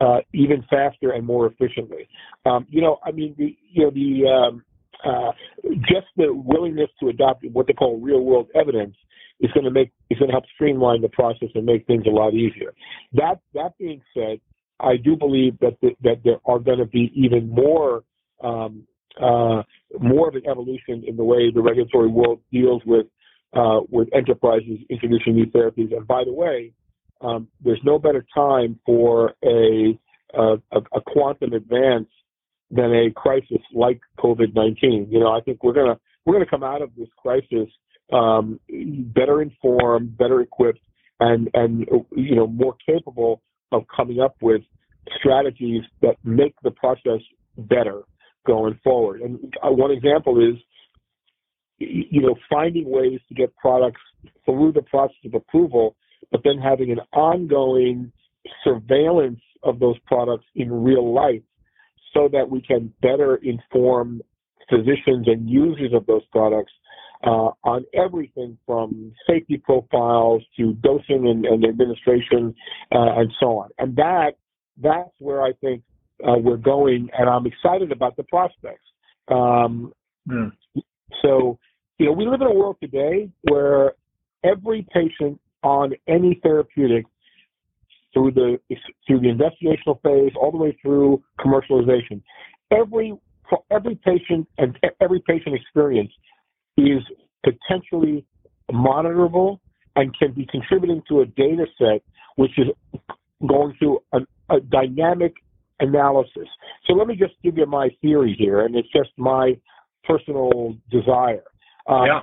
uh, 0.00 0.20
even 0.32 0.64
faster 0.70 1.10
and 1.10 1.26
more 1.26 1.46
efficiently. 1.46 2.08
Um, 2.46 2.66
you 2.70 2.80
know, 2.80 2.98
I 3.04 3.10
mean, 3.10 3.34
the 3.36 3.54
you 3.70 3.82
know 3.84 3.90
the 3.90 4.26
um, 4.26 4.64
uh, 5.04 5.32
just 5.80 6.06
the 6.16 6.32
willingness 6.32 6.88
to 7.00 7.10
adopt 7.10 7.44
what 7.52 7.66
they 7.66 7.74
call 7.74 8.00
real 8.00 8.22
world 8.22 8.48
evidence 8.54 8.96
is 9.40 9.50
going 9.52 9.64
to 9.64 9.70
make 9.70 9.92
is 10.08 10.18
going 10.18 10.30
to 10.30 10.32
help 10.32 10.44
streamline 10.54 11.02
the 11.02 11.10
process 11.10 11.50
and 11.54 11.66
make 11.66 11.86
things 11.86 12.04
a 12.06 12.10
lot 12.10 12.32
easier. 12.32 12.72
That 13.12 13.40
that 13.52 13.76
being 13.76 14.00
said, 14.14 14.40
I 14.80 14.96
do 14.96 15.14
believe 15.14 15.58
that 15.58 15.76
the, 15.82 15.90
that 16.04 16.22
there 16.24 16.38
are 16.46 16.58
going 16.58 16.78
to 16.78 16.86
be 16.86 17.12
even 17.14 17.50
more 17.50 18.04
um, 18.42 18.86
uh, 19.20 19.62
more 20.00 20.28
of 20.28 20.34
an 20.34 20.42
evolution 20.48 21.04
in 21.06 21.16
the 21.16 21.24
way 21.24 21.50
the 21.50 21.60
regulatory 21.60 22.08
world 22.08 22.40
deals 22.50 22.82
with 22.86 23.06
uh, 23.54 23.80
with 23.90 24.08
enterprises 24.14 24.78
introducing 24.88 25.34
new 25.34 25.46
therapies. 25.46 25.94
And 25.94 26.06
by 26.06 26.24
the 26.24 26.32
way, 26.32 26.72
um, 27.20 27.48
there's 27.62 27.80
no 27.84 27.98
better 27.98 28.24
time 28.34 28.80
for 28.86 29.34
a, 29.44 29.98
a, 30.34 30.56
a 30.72 31.00
quantum 31.06 31.52
advance 31.52 32.08
than 32.70 32.94
a 32.94 33.10
crisis 33.14 33.60
like 33.74 34.00
COVID-19. 34.18 35.12
You 35.12 35.20
know, 35.20 35.30
I 35.30 35.40
think 35.40 35.62
we're 35.62 35.74
gonna 35.74 35.98
we're 36.24 36.34
gonna 36.34 36.46
come 36.46 36.62
out 36.62 36.80
of 36.82 36.90
this 36.96 37.08
crisis 37.18 37.68
um, 38.12 38.58
better 39.14 39.42
informed, 39.42 40.16
better 40.16 40.40
equipped, 40.40 40.80
and 41.20 41.50
and 41.54 41.86
you 42.16 42.34
know 42.34 42.46
more 42.46 42.74
capable 42.84 43.42
of 43.70 43.84
coming 43.94 44.20
up 44.20 44.36
with 44.40 44.62
strategies 45.18 45.82
that 46.00 46.16
make 46.24 46.54
the 46.62 46.70
process 46.70 47.20
better 47.56 48.02
going 48.46 48.78
forward. 48.82 49.20
And 49.20 49.38
uh, 49.62 49.70
one 49.70 49.90
example 49.90 50.38
is, 50.38 50.60
you 51.78 52.20
know, 52.20 52.34
finding 52.50 52.88
ways 52.88 53.20
to 53.28 53.34
get 53.34 53.54
products 53.56 54.00
through 54.44 54.72
the 54.72 54.82
process 54.82 55.16
of 55.24 55.34
approval, 55.34 55.96
but 56.30 56.42
then 56.44 56.58
having 56.58 56.90
an 56.90 57.00
ongoing 57.12 58.12
surveillance 58.64 59.40
of 59.62 59.78
those 59.78 59.98
products 60.06 60.44
in 60.54 60.70
real 60.84 61.12
life 61.12 61.42
so 62.14 62.28
that 62.32 62.48
we 62.48 62.60
can 62.60 62.92
better 63.00 63.36
inform 63.36 64.20
physicians 64.68 65.26
and 65.26 65.48
users 65.48 65.92
of 65.92 66.06
those 66.06 66.24
products 66.30 66.72
uh, 67.24 67.50
on 67.64 67.84
everything 67.94 68.58
from 68.66 69.12
safety 69.28 69.56
profiles 69.56 70.42
to 70.56 70.74
dosing 70.82 71.28
and, 71.28 71.44
and 71.44 71.64
administration 71.64 72.54
uh, 72.92 73.20
and 73.20 73.32
so 73.38 73.58
on. 73.58 73.70
And 73.78 73.96
that 73.96 74.32
that's 74.82 75.10
where 75.18 75.42
I 75.42 75.52
think 75.60 75.82
uh, 76.26 76.38
we're 76.38 76.56
going, 76.56 77.08
and 77.18 77.28
I'm 77.28 77.46
excited 77.46 77.92
about 77.92 78.16
the 78.16 78.24
prospects. 78.24 78.84
Um, 79.28 79.92
mm. 80.28 80.52
So, 81.22 81.58
you 81.98 82.06
know, 82.06 82.12
we 82.12 82.26
live 82.26 82.40
in 82.40 82.46
a 82.46 82.54
world 82.54 82.76
today 82.82 83.30
where 83.42 83.94
every 84.44 84.86
patient 84.92 85.40
on 85.62 85.92
any 86.08 86.40
therapeutic 86.42 87.06
through 88.12 88.32
the 88.32 88.58
through 89.06 89.20
the 89.20 89.28
investigational 89.28 90.00
phase, 90.02 90.32
all 90.40 90.50
the 90.50 90.58
way 90.58 90.76
through 90.82 91.22
commercialization. 91.40 92.20
Every 92.70 93.14
every 93.70 93.96
patient 93.96 94.48
and 94.58 94.78
every 95.00 95.20
patient 95.20 95.54
experience 95.54 96.12
is 96.76 97.02
potentially 97.44 98.24
monitorable 98.70 99.58
and 99.96 100.16
can 100.18 100.32
be 100.32 100.46
contributing 100.50 101.02
to 101.08 101.20
a 101.20 101.26
data 101.26 101.66
set 101.78 102.02
which 102.36 102.52
is 102.58 102.66
going 103.46 103.74
through 103.78 104.00
a, 104.12 104.20
a 104.48 104.60
dynamic 104.60 105.34
analysis. 105.82 106.48
So 106.86 106.94
let 106.94 107.06
me 107.06 107.16
just 107.16 107.34
give 107.42 107.58
you 107.58 107.66
my 107.66 107.90
theory 108.00 108.34
here, 108.38 108.64
and 108.64 108.74
it's 108.76 108.90
just 108.92 109.10
my 109.16 109.56
personal 110.04 110.74
desire. 110.90 111.44
Um, 111.86 112.06
yeah. 112.06 112.20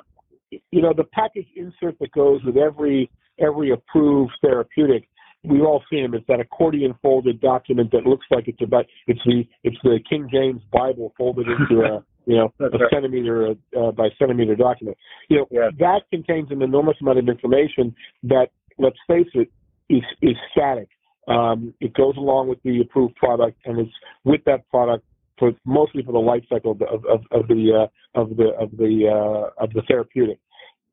You 0.71 0.81
know, 0.81 0.93
the 0.95 1.03
package 1.03 1.47
insert 1.55 1.99
that 1.99 2.11
goes 2.11 2.43
with 2.43 2.57
every 2.57 3.11
every 3.39 3.71
approved 3.71 4.31
therapeutic, 4.41 5.07
we've 5.43 5.61
all 5.61 5.83
seen 5.91 6.03
them. 6.03 6.13
It's 6.13 6.25
that 6.27 6.39
accordion 6.39 6.95
folded 7.01 7.39
document 7.39 7.91
that 7.91 8.05
looks 8.05 8.25
like 8.31 8.47
it's 8.47 8.61
about 8.61 8.85
it's 9.07 9.19
the 9.25 9.43
it's 9.63 9.77
the 9.83 9.99
King 10.09 10.27
James 10.31 10.61
Bible 10.71 11.13
folded 11.17 11.47
into 11.47 11.83
a 11.83 12.03
you 12.25 12.37
know 12.37 12.53
a 12.59 12.69
right. 12.69 12.81
centimeter 12.91 13.55
uh, 13.79 13.91
by 13.91 14.09
centimeter 14.17 14.55
document. 14.55 14.97
You 15.29 15.37
know 15.37 15.47
yeah. 15.51 15.69
that 15.79 16.01
contains 16.11 16.51
an 16.51 16.61
enormous 16.61 16.97
amount 17.01 17.19
of 17.19 17.29
information 17.29 17.95
that 18.23 18.47
let's 18.77 18.97
face 19.07 19.27
it 19.33 19.51
is 19.89 20.03
is 20.21 20.35
static. 20.51 20.89
Um, 21.29 21.73
it 21.79 21.93
goes 21.93 22.17
along 22.17 22.47
with 22.47 22.61
the 22.63 22.81
approved 22.81 23.15
product, 23.15 23.57
and 23.65 23.79
it's 23.79 23.91
with 24.23 24.43
that 24.45 24.67
product 24.69 25.05
for 25.37 25.51
mostly 25.65 26.03
for 26.03 26.11
the 26.11 26.19
life 26.19 26.43
cycle 26.49 26.71
of, 26.71 26.81
of, 26.81 27.21
of, 27.31 27.47
the 27.47 27.87
uh, 28.15 28.19
of 28.19 28.35
the 28.35 28.49
of 28.59 28.71
the 28.71 29.07
uh, 29.07 29.63
of 29.63 29.71
the 29.73 29.81
therapeutic. 29.87 30.39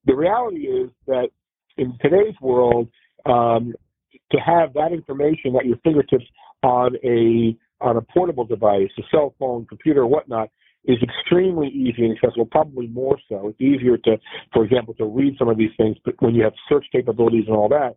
The 0.05 0.15
reality 0.15 0.67
is 0.67 0.91
that 1.07 1.29
in 1.79 1.99
today's 2.01 2.35
world, 2.41 2.89
um, 3.25 3.75
to 4.31 4.39
have 4.39 4.73
that 4.75 4.93
information 4.93 5.57
at 5.57 5.67
your 5.67 5.79
fingertips 5.79 6.25
on 6.63 6.97
a 7.05 7.57
on 7.81 7.97
a 7.97 8.03
portable 8.03 8.45
device, 8.45 8.91
a 8.99 9.03
cell 9.11 9.35
phone, 9.39 9.67
computer, 9.67 10.07
whatnot, 10.07 10.51
is 10.85 10.99
extremely 11.03 11.69
easy 11.69 12.05
and 12.05 12.17
accessible. 12.17 12.47
Probably 12.47 12.87
more 12.87 13.19
so. 13.29 13.49
It's 13.49 13.61
easier 13.61 13.97
to, 13.99 14.17
for 14.53 14.65
example, 14.65 14.95
to 14.95 15.05
read 15.05 15.37
some 15.39 15.49
of 15.49 15.59
these 15.59 15.73
things, 15.77 15.97
but 16.05 16.15
when 16.21 16.35
you 16.35 16.45
have 16.45 16.55
search 16.69 16.87
capabilities 16.93 17.45
and 17.49 17.57
all 17.57 17.69
that. 17.69 17.97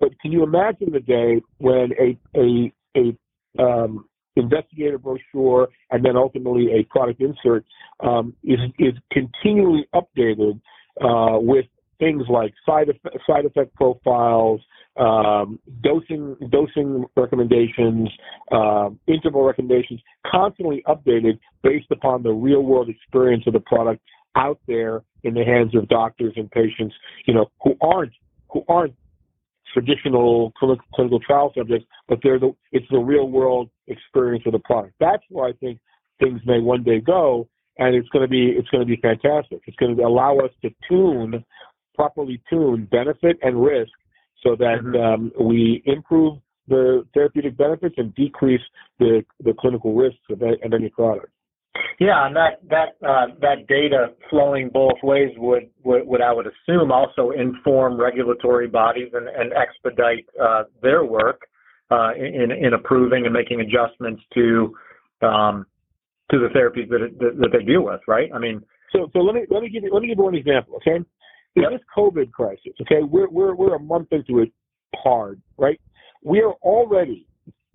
But 0.00 0.18
can 0.20 0.32
you 0.32 0.42
imagine 0.42 0.92
the 0.92 1.00
day 1.00 1.42
when 1.58 1.90
a 1.98 2.18
a 2.36 2.72
a 2.96 3.62
um, 3.62 4.06
investigator 4.36 4.98
brochure 4.98 5.68
and 5.90 6.04
then 6.04 6.16
ultimately 6.16 6.72
a 6.72 6.84
product 6.84 7.20
insert 7.20 7.64
um, 8.00 8.34
is 8.44 8.60
is 8.78 8.94
continually 9.12 9.88
updated 9.94 10.60
uh, 11.00 11.38
with 11.38 11.66
things 11.98 12.22
like 12.28 12.54
side 12.64 12.88
effect, 12.88 13.16
side 13.26 13.44
effect 13.44 13.74
profiles, 13.74 14.60
um, 14.96 15.58
dosing 15.82 16.36
dosing 16.50 17.04
recommendations, 17.16 18.08
uh, 18.52 18.90
interval 19.06 19.42
recommendations, 19.42 20.00
constantly 20.26 20.82
updated 20.86 21.38
based 21.62 21.90
upon 21.90 22.22
the 22.22 22.30
real 22.30 22.62
world 22.62 22.88
experience 22.88 23.44
of 23.46 23.52
the 23.52 23.60
product 23.60 24.00
out 24.36 24.60
there 24.66 25.02
in 25.24 25.34
the 25.34 25.44
hands 25.44 25.74
of 25.74 25.88
doctors 25.88 26.32
and 26.36 26.50
patients, 26.50 26.94
you 27.26 27.34
know, 27.34 27.50
who 27.62 27.74
aren't 27.80 28.12
who 28.50 28.62
aren't 28.68 28.94
traditional 29.72 30.52
clinical 30.58 30.84
clinical 30.94 31.20
trial 31.20 31.52
subjects, 31.56 31.86
but 32.08 32.18
they're 32.22 32.38
the, 32.38 32.52
it's 32.72 32.86
the 32.90 32.98
real 32.98 33.28
world 33.28 33.70
experience 33.86 34.44
of 34.46 34.52
the 34.52 34.58
product. 34.60 34.94
That's 35.00 35.22
where 35.28 35.48
I 35.48 35.52
think 35.54 35.78
things 36.20 36.40
may 36.46 36.60
one 36.60 36.82
day 36.82 37.00
go, 37.00 37.48
and 37.78 37.94
it's 37.94 38.08
going 38.10 38.22
to 38.22 38.28
be 38.28 38.48
it's 38.48 38.68
going 38.68 38.86
to 38.86 38.86
be 38.86 39.00
fantastic. 39.00 39.60
It's 39.66 39.76
going 39.76 39.96
to 39.96 40.02
allow 40.02 40.38
us 40.38 40.50
to 40.62 40.70
tune 40.88 41.44
properly 41.94 42.40
tune 42.48 42.86
benefit 42.90 43.38
and 43.42 43.62
risk 43.62 43.92
so 44.42 44.54
that 44.56 44.78
mm-hmm. 44.82 44.96
um, 44.96 45.32
we 45.46 45.82
improve 45.84 46.38
the 46.68 47.04
therapeutic 47.14 47.56
benefits 47.56 47.94
and 47.98 48.14
decrease 48.14 48.60
the 48.98 49.24
the 49.44 49.54
clinical 49.58 49.94
risks 49.94 50.20
of, 50.30 50.40
of 50.42 50.72
any 50.72 50.88
product. 50.90 51.32
Yeah, 51.98 52.26
and 52.26 52.36
that 52.36 52.60
that 52.68 53.06
uh, 53.06 53.26
that 53.40 53.66
data 53.68 54.08
flowing 54.30 54.70
both 54.72 54.98
ways 55.02 55.30
would, 55.36 55.68
would, 55.84 56.06
would 56.06 56.20
I 56.20 56.32
would 56.32 56.46
assume 56.46 56.92
also 56.92 57.30
inform 57.30 58.00
regulatory 58.00 58.68
bodies 58.68 59.10
and, 59.12 59.28
and 59.28 59.52
expedite 59.52 60.26
uh, 60.40 60.64
their 60.80 61.04
work 61.04 61.42
uh, 61.90 62.14
in 62.14 62.50
in 62.52 62.74
approving 62.74 63.24
and 63.24 63.32
making 63.32 63.60
adjustments 63.60 64.22
to 64.34 64.74
um, 65.22 65.66
to 66.30 66.38
the 66.38 66.48
therapies 66.48 66.88
that, 66.90 67.00
that, 67.18 67.36
that 67.38 67.48
they 67.52 67.64
deal 67.64 67.82
with, 67.82 68.00
right? 68.06 68.30
I 68.34 68.38
mean, 68.38 68.62
so 68.92 69.10
so 69.12 69.18
let 69.20 69.34
me 69.34 69.42
let 69.50 69.62
me 69.62 69.68
give 69.68 69.82
you 69.82 69.90
let 69.92 70.02
me 70.02 70.08
give 70.08 70.18
you 70.18 70.24
one 70.24 70.34
example, 70.34 70.76
okay? 70.76 70.96
In 71.56 71.62
yep. 71.62 71.72
this 71.72 71.80
COVID 71.96 72.30
crisis, 72.30 72.72
okay, 72.82 73.02
we're 73.02 73.28
we're 73.28 73.54
we're 73.54 73.74
a 73.74 73.80
month 73.80 74.08
into 74.12 74.40
it 74.40 74.52
hard, 74.94 75.40
right? 75.56 75.80
We 76.22 76.40
are 76.42 76.52
already 76.62 77.26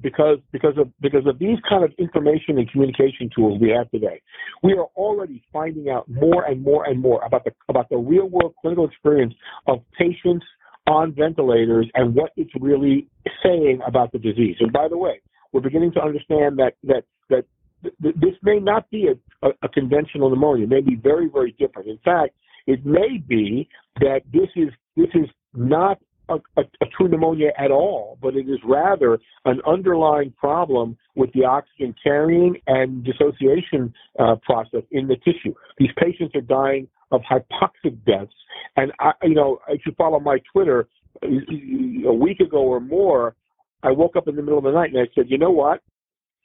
because 0.03 0.37
because 0.51 0.77
of 0.77 0.89
because 1.01 1.25
of 1.25 1.39
these 1.39 1.57
kind 1.67 1.83
of 1.83 1.91
information 1.97 2.59
and 2.59 2.69
communication 2.69 3.29
tools 3.35 3.59
we 3.59 3.69
have 3.69 3.89
today. 3.89 4.21
We 4.61 4.73
are 4.73 4.87
already 4.95 5.41
finding 5.51 5.89
out 5.89 6.07
more 6.09 6.43
and 6.43 6.61
more 6.61 6.85
and 6.85 7.01
more 7.01 7.23
about 7.25 7.45
the 7.45 7.51
about 7.69 7.89
the 7.89 7.97
real 7.97 8.27
world 8.27 8.53
clinical 8.61 8.85
experience 8.85 9.33
of 9.65 9.79
patients 9.97 10.45
on 10.85 11.13
ventilators 11.13 11.89
and 11.95 12.13
what 12.13 12.31
it's 12.35 12.51
really 12.59 13.07
saying 13.41 13.79
about 13.87 14.11
the 14.11 14.19
disease. 14.19 14.57
And 14.59 14.71
by 14.71 14.89
the 14.89 14.97
way, 14.97 15.21
we're 15.53 15.61
beginning 15.61 15.93
to 15.93 16.01
understand 16.01 16.59
that 16.59 16.73
that 16.83 17.05
that 17.29 17.45
th- 18.01 18.15
this 18.15 18.35
may 18.43 18.59
not 18.59 18.89
be 18.91 19.07
a, 19.07 19.47
a, 19.47 19.51
a 19.63 19.69
conventional 19.69 20.29
pneumonia. 20.29 20.65
It 20.65 20.69
may 20.69 20.81
be 20.81 20.95
very 20.95 21.29
very 21.29 21.55
different. 21.57 21.87
In 21.87 21.99
fact, 22.03 22.35
it 22.67 22.85
may 22.85 23.17
be 23.25 23.69
that 24.01 24.21
this 24.31 24.49
is 24.55 24.69
this 24.97 25.09
is 25.15 25.29
not 25.55 25.99
a, 26.29 26.35
a, 26.57 26.61
a, 26.81 26.85
true 26.95 27.07
pneumonia 27.07 27.51
at 27.57 27.71
all, 27.71 28.17
but 28.21 28.35
it 28.35 28.47
is 28.49 28.59
rather 28.65 29.19
an 29.45 29.59
underlying 29.67 30.31
problem 30.31 30.97
with 31.15 31.31
the 31.33 31.43
oxygen 31.43 31.93
carrying 32.01 32.55
and 32.67 33.03
dissociation 33.03 33.93
uh, 34.19 34.35
process 34.43 34.83
in 34.91 35.07
the 35.07 35.15
tissue. 35.17 35.53
These 35.77 35.91
patients 35.97 36.35
are 36.35 36.41
dying 36.41 36.87
of 37.11 37.21
hypoxic 37.21 38.03
deaths, 38.05 38.33
and 38.75 38.91
I, 38.99 39.11
you 39.23 39.35
know, 39.35 39.59
if 39.67 39.81
you 39.85 39.93
follow 39.97 40.19
my 40.19 40.39
Twitter, 40.51 40.87
a 41.21 42.13
week 42.13 42.39
ago 42.39 42.57
or 42.57 42.79
more, 42.79 43.35
I 43.83 43.91
woke 43.91 44.15
up 44.15 44.27
in 44.27 44.35
the 44.35 44.41
middle 44.41 44.57
of 44.57 44.63
the 44.63 44.71
night 44.71 44.91
and 44.91 44.99
I 44.99 45.07
said, 45.13 45.25
you 45.29 45.37
know 45.37 45.51
what? 45.51 45.81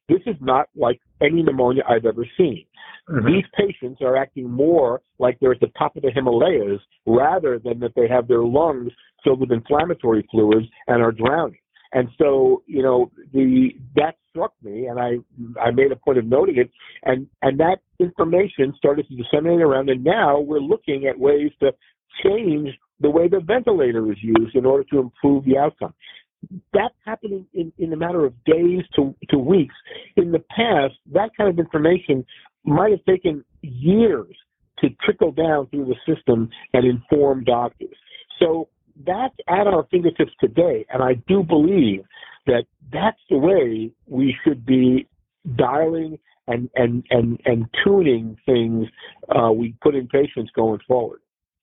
This 0.09 0.21
is 0.27 0.37
not 0.41 0.69
like 0.75 1.01
any 1.21 1.43
pneumonia 1.43 1.83
I've 1.89 2.05
ever 2.05 2.27
seen. 2.37 2.65
Mm-hmm. 3.11 3.27
These 3.27 3.45
patients 3.57 4.01
are 4.03 4.17
acting 4.17 4.51
more 4.51 5.01
like 5.19 5.39
they're 5.41 5.53
at 5.53 5.61
the 5.61 5.73
top 5.79 5.97
of 5.97 6.03
the 6.03 6.11
Himalayas 6.15 6.81
rather 7.07 7.59
than 7.59 7.81
that 7.81 7.93
they 7.97 8.09
have 8.09 8.29
their 8.29 8.43
lungs 8.43 8.93
filled 9.25 9.41
with 9.41 9.51
inflammatory 9.51 10.27
fluids 10.31 10.67
and 10.87 11.03
are 11.03 11.13
drowning. 11.13 11.59
And 11.93 12.09
so, 12.19 12.63
you 12.67 12.83
know, 12.83 13.11
the 13.33 13.71
that 13.97 14.17
struck 14.29 14.53
me, 14.63 14.87
and 14.87 15.01
I 15.01 15.17
I 15.59 15.71
made 15.71 15.91
a 15.91 15.97
point 15.97 16.19
of 16.19 16.27
noting 16.27 16.59
it, 16.59 16.71
and 17.05 17.27
and 17.41 17.59
that 17.61 17.79
information 17.99 18.75
started 18.77 19.09
to 19.09 19.17
disseminate 19.17 19.63
around, 19.63 19.89
and 19.89 20.05
now 20.05 20.39
we're 20.39 20.61
looking 20.61 21.07
at 21.07 21.19
ways 21.19 21.51
to 21.61 21.73
change 22.23 22.69
the 23.01 23.09
way 23.09 23.29
the 23.29 23.41
ventilator 23.41 24.11
is 24.13 24.19
used 24.21 24.55
in 24.55 24.67
order 24.67 24.85
to 24.85 24.99
improve 24.99 25.45
the 25.45 25.57
outcome. 25.57 25.95
That's 26.73 26.95
happening 27.05 27.47
in, 27.55 27.73
in 27.79 27.93
a 27.93 27.97
matter 27.97 28.25
of 28.25 28.33
days 28.45 28.83
to, 28.97 29.15
to 29.31 29.39
weeks. 29.39 29.75
In 30.17 30.31
the 30.31 30.39
past, 30.39 30.95
that 31.13 31.31
kind 31.37 31.51
of 31.51 31.59
information 31.59 32.25
might 32.65 32.91
have 32.91 33.05
taken 33.05 33.45
years 33.63 34.35
to 34.81 34.89
trickle 35.05 35.33
down 35.33 35.67
through 35.69 35.87
the 35.87 36.15
system 36.15 36.49
and 36.73 36.85
inform 36.85 37.45
doctors. 37.45 37.97
So 38.39 38.69
that's 39.07 39.35
at 39.49 39.67
our 39.67 39.87
fingertips 39.91 40.33
today, 40.41 40.87
and 40.91 41.03
I 41.03 41.15
do 41.27 41.43
believe 41.43 42.05
that 42.47 42.65
that's 42.93 43.21
the 43.31 43.39
way 43.39 43.93
we 44.07 44.35
should 44.45 44.65
be 44.65 45.07
dialing 45.57 46.19
and 46.47 46.69
and 46.75 47.05
and 47.11 47.39
and 47.45 47.67
tuning 47.85 48.37
things 48.47 48.89
uh, 49.35 49.53
we 49.53 49.75
put 49.83 49.95
in 49.95 50.09
patients 50.09 50.51
going 50.55 50.81
forward. 50.87 51.21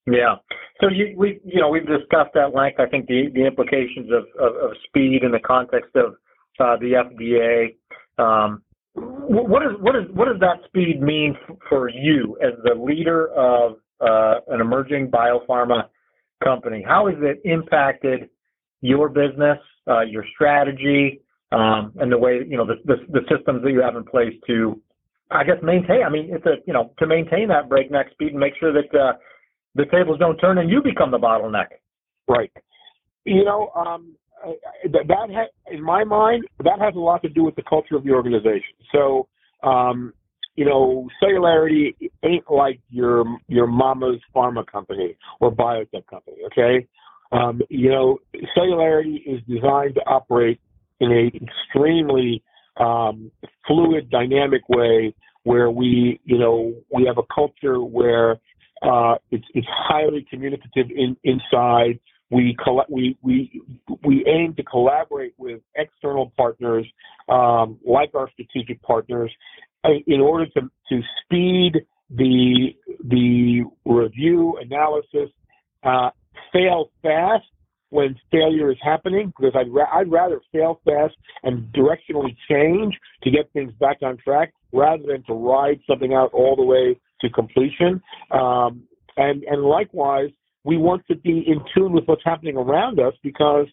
Yeah. 0.08 0.36
So 0.80 0.90
you, 0.90 1.16
we, 1.18 1.40
you 1.44 1.60
know, 1.60 1.70
we've 1.70 1.88
discussed 1.88 2.36
at 2.36 2.54
length. 2.54 2.80
I 2.80 2.86
think 2.86 3.08
the 3.08 3.30
the 3.34 3.46
implications 3.46 4.12
of 4.12 4.26
of, 4.40 4.56
of 4.56 4.72
speed 4.88 5.24
in 5.24 5.32
the 5.32 5.40
context 5.40 5.96
of 5.96 6.14
uh, 6.60 6.78
the 6.78 7.04
FDA. 7.04 7.76
Um, 8.18 8.62
what 8.96 9.64
is 9.64 9.72
what 9.80 9.96
is 9.96 10.04
what 10.14 10.26
does 10.26 10.40
that 10.40 10.66
speed 10.68 11.02
mean 11.02 11.36
for 11.70 11.90
you 11.90 12.38
as 12.42 12.54
the 12.64 12.74
leader 12.74 13.28
of 13.34 13.78
uh, 14.02 14.40
an 14.48 14.62
emerging 14.62 15.10
biopharma 15.10 15.90
company? 16.44 16.84
How 16.86 17.08
has 17.08 17.16
it 17.20 17.42
impacted 17.44 18.30
your 18.82 19.10
business, 19.10 19.58
uh, 19.88 20.02
your 20.02 20.24
strategy, 20.34 21.22
um, 21.52 21.94
and 21.98 22.12
the 22.12 22.18
way 22.18 22.42
you 22.48 22.58
know 22.58 22.66
the, 22.66 22.76
the, 22.86 22.96
the 23.10 23.22
systems 23.36 23.64
that 23.64 23.72
you 23.72 23.82
have 23.82 23.96
in 23.96 24.04
place 24.04 24.34
to, 24.48 24.82
I 25.32 25.44
guess, 25.44 25.58
maintain? 25.62 26.04
I 26.06 26.10
mean, 26.10 26.30
it's 26.32 26.46
a 26.46 26.56
you 26.66 26.74
know 26.74 26.94
to 27.00 27.08
maintain 27.08 27.48
that 27.50 27.68
breakneck 27.68 28.12
speed 28.12 28.30
and 28.30 28.40
make 28.40 28.54
sure 28.60 28.72
that 28.72 28.98
uh, 28.98 29.14
the 29.76 29.86
tables 29.86 30.20
don't 30.20 30.38
turn 30.38 30.58
and 30.58 30.70
you 30.70 30.82
become 30.82 31.12
the 31.12 31.20
bottleneck. 31.20 31.68
Right. 32.28 32.52
You 33.26 33.44
know, 33.44 33.72
um, 33.76 34.16
that, 34.92 35.08
that 35.08 35.30
ha- 35.32 35.72
in 35.72 35.82
my 35.82 36.04
mind, 36.04 36.46
that 36.64 36.80
has 36.80 36.96
a 36.96 37.00
lot 37.00 37.22
to 37.24 37.30
do 37.30 37.44
with 37.44 37.56
the 37.56 37.64
culture 37.64 37.96
of 37.96 38.04
the 38.04 38.12
organization. 38.12 38.76
So, 38.92 39.28
um, 39.64 40.14
you 40.56 40.66
know, 40.66 41.08
Celularity 41.22 41.96
ain't 42.24 42.50
like 42.50 42.80
your 42.90 43.26
your 43.48 43.68
mama's 43.68 44.22
pharma 44.34 44.66
company 44.66 45.18
or 45.40 45.52
biotech 45.52 46.08
company. 46.10 46.38
Okay, 46.48 46.88
um, 47.32 47.62
you 47.70 47.90
know, 47.90 48.20
Celularity 48.56 49.24
is 49.26 49.42
designed 49.48 49.96
to 49.96 50.02
operate 50.08 50.60
in 51.00 51.12
an 51.12 51.32
extremely 51.36 52.42
um, 52.78 53.32
fluid, 53.68 54.10
dynamic 54.10 54.62
way 54.70 55.14
where 55.44 55.70
we, 55.70 56.20
you 56.24 56.38
know, 56.38 56.74
we 56.94 57.06
have 57.06 57.18
a 57.18 57.34
culture 57.34 57.82
where 57.82 58.32
uh, 58.82 59.16
it's, 59.32 59.46
it's 59.54 59.68
highly 59.70 60.26
communicative 60.30 60.88
in, 60.96 61.16
inside. 61.24 62.00
We, 62.32 62.56
coll- 62.64 62.86
we, 62.90 63.18
we, 63.22 63.62
we 64.04 64.26
aim 64.28 64.56
to 64.56 64.64
collaborate 64.64 65.34
with 65.38 65.62
external 65.76 66.34
partners, 66.36 66.86
um, 67.30 67.80
like 67.86 68.14
our 68.16 68.30
strategic 68.32 68.82
partners, 68.82 69.32
uh, 69.84 69.90
in 70.08 70.22
order 70.22 70.48
to, 70.48 70.62
to 70.90 71.02
speed 71.24 71.86
the, 72.10 72.70
the 73.04 73.64
review 73.86 74.58
analysis, 74.62 75.30
uh, 75.84 76.10
fail 76.52 76.90
fast 77.02 77.46
when 77.90 78.16
failure 78.32 78.72
is 78.72 78.78
happening 78.82 79.32
because 79.38 79.54
I'd, 79.56 79.72
ra- 79.72 79.92
I'd 79.94 80.12
rather 80.12 80.42
fail 80.52 80.82
fast 80.84 81.16
and 81.44 81.72
directionally 81.74 82.36
change 82.50 82.94
to 83.24 83.32
get 83.32 83.52
things 83.54 83.72
back 83.80 83.98
on 84.02 84.18
track 84.18 84.54
rather 84.74 85.04
than 85.08 85.24
to 85.26 85.34
ride 85.34 85.80
something 85.88 86.14
out 86.14 86.32
all 86.34 86.56
the 86.56 86.64
way 86.64 87.00
to 87.22 87.30
completion. 87.30 88.02
Um, 88.32 88.84
and, 89.18 89.44
and 89.44 89.64
likewise, 89.64 90.30
we 90.66 90.78
want 90.78 91.06
to 91.08 91.16
be 91.16 91.46
in 91.48 91.62
tune 91.74 91.94
with 91.94 92.06
what's 92.08 92.24
happening 92.26 92.58
around 92.58 93.00
us 93.00 93.14
because 93.24 93.68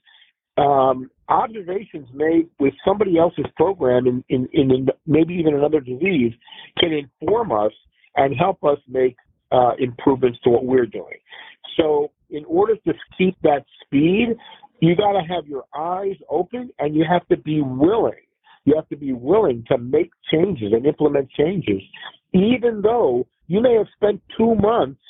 um, 0.58 1.10
observations 1.28 2.06
made 2.12 2.48
with 2.60 2.74
somebody 2.84 3.18
else's 3.18 3.46
program 3.56 4.06
in, 4.06 4.22
in, 4.28 4.46
in 4.52 4.86
maybe 5.06 5.34
even 5.34 5.54
another 5.54 5.80
disease 5.80 6.32
can 6.78 6.92
inform 6.92 7.50
us 7.50 7.72
and 8.16 8.36
help 8.36 8.62
us 8.62 8.78
make 8.86 9.16
uh, 9.50 9.72
improvements 9.78 10.38
to 10.44 10.50
what 10.50 10.66
we're 10.66 10.86
doing. 10.86 11.16
So 11.78 12.10
in 12.28 12.44
order 12.44 12.76
to 12.76 12.92
keep 13.16 13.36
that 13.42 13.64
speed, 13.82 14.36
you 14.80 14.94
got 14.94 15.12
to 15.12 15.20
have 15.20 15.46
your 15.46 15.64
eyes 15.74 16.16
open 16.28 16.70
and 16.78 16.94
you 16.94 17.06
have 17.08 17.26
to 17.28 17.38
be 17.38 17.62
willing. 17.62 18.12
You 18.66 18.74
have 18.76 18.88
to 18.90 18.96
be 18.96 19.14
willing 19.14 19.64
to 19.68 19.78
make 19.78 20.10
changes 20.30 20.72
and 20.72 20.84
implement 20.84 21.30
changes, 21.30 21.80
even 22.34 22.82
though 22.82 23.26
you 23.46 23.62
may 23.62 23.74
have 23.74 23.86
spent 23.96 24.20
two 24.36 24.54
months 24.56 25.00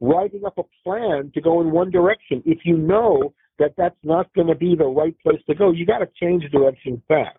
writing 0.00 0.44
up 0.44 0.58
a 0.58 0.62
plan 0.84 1.30
to 1.34 1.40
go 1.40 1.60
in 1.60 1.70
one 1.70 1.90
direction. 1.90 2.42
If 2.46 2.60
you 2.64 2.76
know 2.76 3.34
that 3.58 3.74
that's 3.76 3.96
not 4.04 4.32
going 4.34 4.46
to 4.46 4.54
be 4.54 4.76
the 4.76 4.86
right 4.86 5.16
place 5.22 5.40
to 5.48 5.54
go, 5.54 5.72
you 5.72 5.84
got 5.84 5.98
to 5.98 6.08
change 6.20 6.44
direction 6.52 7.02
fast. 7.08 7.38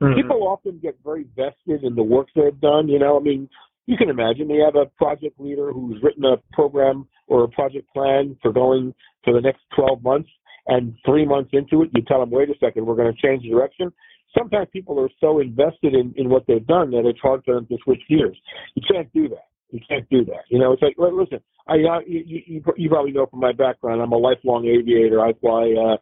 Mm-hmm. 0.00 0.20
People 0.20 0.48
often 0.48 0.78
get 0.82 0.98
very 1.04 1.26
vested 1.36 1.84
in 1.84 1.94
the 1.94 2.02
work 2.02 2.28
they've 2.34 2.58
done. 2.60 2.88
You 2.88 2.98
know, 2.98 3.18
I 3.18 3.22
mean, 3.22 3.48
you 3.86 3.96
can 3.96 4.08
imagine 4.08 4.48
they 4.48 4.58
have 4.64 4.76
a 4.76 4.86
project 4.96 5.38
leader 5.38 5.72
who's 5.72 6.02
written 6.02 6.24
a 6.24 6.36
program 6.52 7.06
or 7.26 7.44
a 7.44 7.48
project 7.48 7.92
plan 7.92 8.36
for 8.42 8.52
going 8.52 8.94
for 9.24 9.32
the 9.32 9.40
next 9.40 9.60
12 9.76 10.02
months, 10.02 10.30
and 10.66 10.94
three 11.04 11.26
months 11.26 11.50
into 11.52 11.82
it, 11.82 11.90
you 11.94 12.02
tell 12.06 12.20
them, 12.20 12.30
wait 12.30 12.48
a 12.50 12.54
second, 12.60 12.86
we're 12.86 12.96
going 12.96 13.12
to 13.12 13.26
change 13.26 13.42
direction. 13.44 13.92
Sometimes 14.36 14.68
people 14.72 15.00
are 15.00 15.08
so 15.20 15.40
invested 15.40 15.94
in, 15.94 16.12
in 16.16 16.28
what 16.28 16.46
they've 16.46 16.66
done 16.66 16.90
that 16.90 17.06
it's 17.06 17.18
hard 17.20 17.42
for 17.44 17.54
them 17.54 17.66
to 17.66 17.78
switch 17.82 18.00
gears. 18.08 18.36
You 18.74 18.82
can't 18.90 19.10
do 19.12 19.28
that. 19.28 19.47
You 19.70 19.80
can't 19.88 20.08
do 20.08 20.24
that. 20.26 20.44
You 20.48 20.58
know, 20.58 20.72
it's 20.72 20.82
like, 20.82 20.96
listen, 20.98 21.40
I, 21.66 21.74
uh, 21.74 22.00
you, 22.06 22.22
you, 22.26 22.62
you 22.76 22.88
probably 22.88 23.12
know 23.12 23.26
from 23.26 23.40
my 23.40 23.52
background, 23.52 24.00
I'm 24.00 24.12
a 24.12 24.16
lifelong 24.16 24.66
aviator. 24.66 25.20
I 25.20 25.34
fly, 25.34 25.74
uh, 25.78 25.96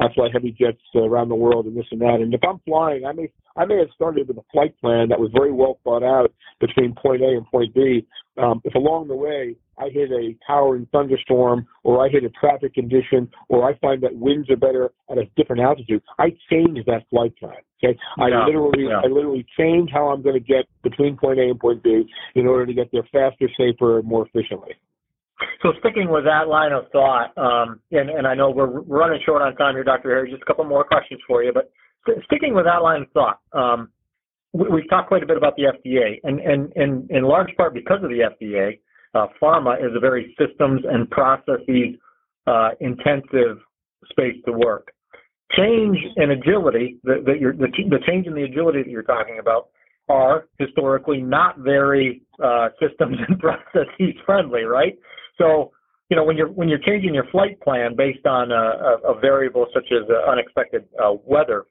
I 0.00 0.12
fly 0.14 0.28
heavy 0.32 0.52
jets 0.52 0.78
around 0.94 1.28
the 1.28 1.34
world 1.34 1.66
and 1.66 1.76
this 1.76 1.86
and 1.90 2.00
that. 2.00 2.20
And 2.20 2.32
if 2.32 2.40
I'm 2.48 2.60
flying, 2.64 3.04
I 3.04 3.12
may 3.12 3.28
I 3.58 3.64
may 3.64 3.78
have 3.78 3.88
started 3.94 4.28
with 4.28 4.38
a 4.38 4.44
flight 4.52 4.78
plan 4.80 5.08
that 5.08 5.18
was 5.18 5.30
very 5.34 5.52
well 5.52 5.80
thought 5.82 6.04
out 6.04 6.32
between 6.60 6.94
point 6.94 7.22
A 7.22 7.28
and 7.28 7.44
point 7.46 7.74
B. 7.74 8.06
Um, 8.40 8.62
if 8.64 8.74
along 8.74 9.08
the 9.08 9.16
way 9.16 9.56
I 9.78 9.88
hit 9.88 10.10
a 10.12 10.34
towering 10.46 10.86
thunderstorm, 10.92 11.66
or 11.82 12.04
I 12.04 12.08
hit 12.08 12.22
a 12.22 12.30
traffic 12.30 12.74
condition, 12.74 13.28
or 13.48 13.68
I 13.68 13.76
find 13.78 14.00
that 14.02 14.14
winds 14.14 14.48
are 14.50 14.56
better 14.56 14.90
at 15.10 15.18
a 15.18 15.24
different 15.36 15.60
altitude, 15.62 16.02
I 16.18 16.36
change 16.50 16.78
that 16.86 17.04
flight 17.10 17.36
plan. 17.36 17.54
Okay, 17.82 17.98
yeah, 18.18 18.24
I 18.24 18.46
literally 18.46 18.84
yeah. 18.84 19.00
I 19.04 19.08
literally 19.08 19.44
change 19.58 19.90
how 19.92 20.08
I'm 20.08 20.22
going 20.22 20.34
to 20.34 20.40
get 20.40 20.66
between 20.82 21.16
point 21.16 21.40
A 21.40 21.42
and 21.42 21.58
point 21.58 21.82
B 21.82 22.04
in 22.36 22.46
order 22.46 22.64
to 22.64 22.74
get 22.74 22.90
there 22.92 23.06
faster, 23.12 23.48
safer, 23.58 23.98
and 23.98 24.08
more 24.08 24.26
efficiently. 24.26 24.74
So 25.62 25.72
sticking 25.80 26.10
with 26.10 26.24
that 26.24 26.48
line 26.48 26.72
of 26.72 26.90
thought, 26.90 27.36
um, 27.36 27.80
and, 27.92 28.10
and 28.10 28.26
I 28.26 28.34
know 28.34 28.50
we're 28.50 28.80
running 28.80 29.20
short 29.24 29.42
on 29.42 29.54
time 29.54 29.74
here, 29.74 29.84
Dr. 29.84 30.10
Harry, 30.10 30.30
just 30.30 30.42
a 30.42 30.46
couple 30.46 30.64
more 30.64 30.82
questions 30.82 31.20
for 31.28 31.44
you, 31.44 31.52
but 31.52 31.70
sticking 32.24 32.54
with 32.54 32.64
that 32.64 32.82
line 32.82 33.02
of 33.02 33.10
thought, 33.12 33.40
um, 33.52 33.90
we, 34.52 34.80
have 34.80 34.90
talked 34.90 35.08
quite 35.08 35.22
a 35.22 35.26
bit 35.26 35.36
about 35.36 35.56
the 35.56 35.64
FDA, 35.64 36.20
and, 36.24 36.40
and, 36.40 36.72
and 36.76 37.10
in 37.10 37.22
large 37.22 37.54
part 37.56 37.74
because 37.74 38.02
of 38.02 38.08
the 38.08 38.30
FDA, 38.40 38.78
uh, 39.14 39.26
pharma 39.40 39.78
is 39.78 39.92
a 39.94 40.00
very 40.00 40.34
systems 40.38 40.82
and 40.90 41.10
processes 41.10 41.96
uh, 42.46 42.70
intensive 42.80 43.58
space 44.10 44.36
to 44.46 44.52
work. 44.52 44.92
Change 45.56 45.96
and 46.16 46.32
agility, 46.32 46.98
that, 47.04 47.24
that 47.24 47.38
the, 47.40 47.98
change 48.06 48.26
in 48.26 48.34
the 48.34 48.42
agility 48.42 48.82
that 48.82 48.90
you're 48.90 49.02
talking 49.02 49.38
about, 49.40 49.68
are 50.08 50.46
historically 50.58 51.20
not 51.20 51.58
very 51.58 52.22
uh, 52.42 52.68
systems 52.80 53.16
and 53.28 53.38
processes 53.40 54.14
friendly, 54.24 54.62
right? 54.62 54.98
So, 55.36 55.72
you 56.10 56.16
know, 56.16 56.24
when 56.24 56.36
you're 56.36 56.48
when 56.48 56.68
you're 56.68 56.78
changing 56.78 57.14
your 57.14 57.26
flight 57.30 57.60
plan 57.60 57.94
based 57.94 58.26
on 58.26 58.50
a, 58.50 58.54
a, 58.54 59.12
a 59.14 59.20
variable 59.20 59.66
such 59.74 59.86
as 59.92 60.08
uh, 60.08 60.30
unexpected 60.30 60.84
uh, 61.02 61.12
weather, 61.24 61.66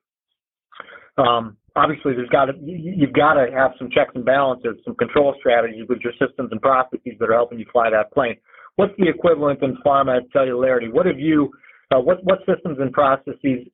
um, 1.17 1.58
obviously 1.75 2.13
there's 2.13 2.30
got 2.30 2.45
to 2.45 2.53
you've 2.63 3.13
got 3.13 3.34
to 3.34 3.51
have 3.51 3.71
some 3.77 3.89
checks 3.89 4.12
and 4.15 4.25
balances, 4.25 4.75
some 4.86 4.95
control 4.95 5.36
strategies 5.39 5.86
with 5.88 5.99
your 6.03 6.13
systems 6.13 6.49
and 6.51 6.62
processes 6.62 7.13
that 7.19 7.30
are 7.30 7.34
helping 7.34 7.60
you 7.60 7.65
fly 7.71 7.89
that 7.89 8.12
plane. 8.12 8.36
What's 8.75 8.93
the 8.97 9.08
equivalent 9.08 9.62
in 9.63 9.77
pharma 9.86 10.17
at 10.17 10.23
Celularity? 10.32 10.91
What 10.91 11.06
have 11.06 11.19
you 11.19 11.51
uh, 11.93 11.99
what 11.99 12.23
what 12.23 12.39
systems 12.39 12.77
and 12.80 12.91
processes 12.91 13.67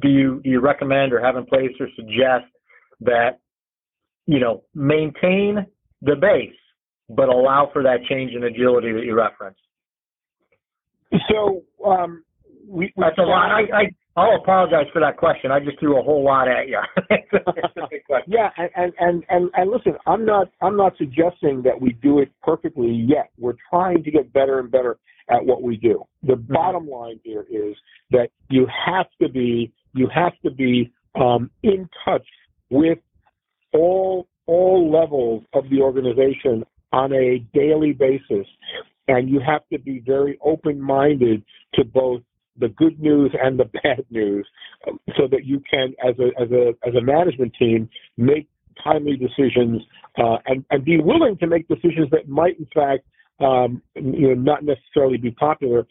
do 0.00 0.08
you 0.08 0.40
do 0.42 0.50
you 0.50 0.60
recommend 0.60 1.12
or 1.12 1.20
have 1.20 1.36
in 1.36 1.46
place 1.46 1.70
or 1.80 1.88
suggest 1.96 2.46
that 3.00 3.38
you 4.26 4.40
know 4.40 4.62
maintain 4.74 5.66
the 6.02 6.16
base 6.16 6.54
but 7.08 7.28
allow 7.28 7.70
for 7.72 7.82
that 7.82 8.04
change 8.08 8.32
in 8.34 8.44
agility 8.44 8.92
that 8.92 9.04
you 9.04 9.14
referenced. 9.14 9.60
So 11.30 11.62
um, 11.86 12.22
we, 12.66 12.92
that's 12.96 13.18
a 13.18 13.22
lot. 13.22 13.50
I, 13.50 13.62
I 13.74 13.84
I'll 14.18 14.34
apologize 14.34 14.86
for 14.92 15.00
that 15.00 15.16
question. 15.16 15.52
I 15.52 15.60
just 15.60 15.78
threw 15.78 15.98
a 15.98 16.02
whole 16.02 16.24
lot 16.24 16.48
at 16.48 16.68
you. 16.68 16.80
yeah, 18.26 18.50
and, 18.56 18.92
and 18.98 19.24
and 19.28 19.50
and 19.54 19.70
listen, 19.70 19.92
I'm 20.06 20.24
not 20.24 20.48
I'm 20.60 20.76
not 20.76 20.94
suggesting 20.98 21.62
that 21.62 21.80
we 21.80 21.92
do 22.02 22.18
it 22.18 22.30
perfectly 22.42 22.90
yet. 22.90 23.30
We're 23.38 23.56
trying 23.70 24.02
to 24.02 24.10
get 24.10 24.32
better 24.32 24.58
and 24.58 24.70
better 24.70 24.98
at 25.30 25.44
what 25.44 25.62
we 25.62 25.76
do. 25.76 26.02
The 26.24 26.34
mm-hmm. 26.34 26.52
bottom 26.52 26.88
line 26.88 27.20
here 27.22 27.44
is 27.48 27.76
that 28.10 28.30
you 28.50 28.66
have 28.86 29.06
to 29.22 29.28
be 29.28 29.72
you 29.94 30.08
have 30.12 30.32
to 30.44 30.50
be 30.50 30.92
um, 31.14 31.50
in 31.62 31.88
touch 32.04 32.26
with 32.70 32.98
all 33.72 34.26
all 34.46 34.90
levels 34.90 35.44
of 35.52 35.64
the 35.70 35.80
organization 35.80 36.64
on 36.92 37.12
a 37.12 37.38
daily 37.54 37.92
basis. 37.92 38.46
And 39.06 39.28
you 39.28 39.40
have 39.40 39.62
to 39.72 39.78
be 39.78 40.02
very 40.04 40.38
open 40.42 40.80
minded 40.80 41.42
to 41.74 41.84
both 41.84 42.22
the 42.58 42.68
good 42.68 42.98
news 43.00 43.34
and 43.40 43.58
the 43.58 43.64
bad 43.82 44.04
news 44.10 44.46
um, 44.86 44.98
so 45.16 45.26
that 45.30 45.44
you 45.44 45.62
can, 45.70 45.94
as 46.06 46.14
a, 46.18 46.40
as 46.40 46.50
a, 46.50 46.74
as 46.86 46.94
a 46.94 47.00
management 47.00 47.52
team, 47.58 47.88
make 48.16 48.48
timely 48.82 49.16
decisions 49.16 49.82
uh, 50.18 50.36
and, 50.46 50.64
and 50.70 50.84
be 50.84 50.98
willing 51.00 51.36
to 51.38 51.46
make 51.46 51.66
decisions 51.68 52.08
that 52.10 52.28
might, 52.28 52.58
in 52.58 52.66
fact, 52.74 53.04
um, 53.40 53.82
you 53.94 54.28
know, 54.28 54.34
not 54.34 54.64
necessarily 54.64 55.16
be 55.16 55.30
popular, 55.30 55.86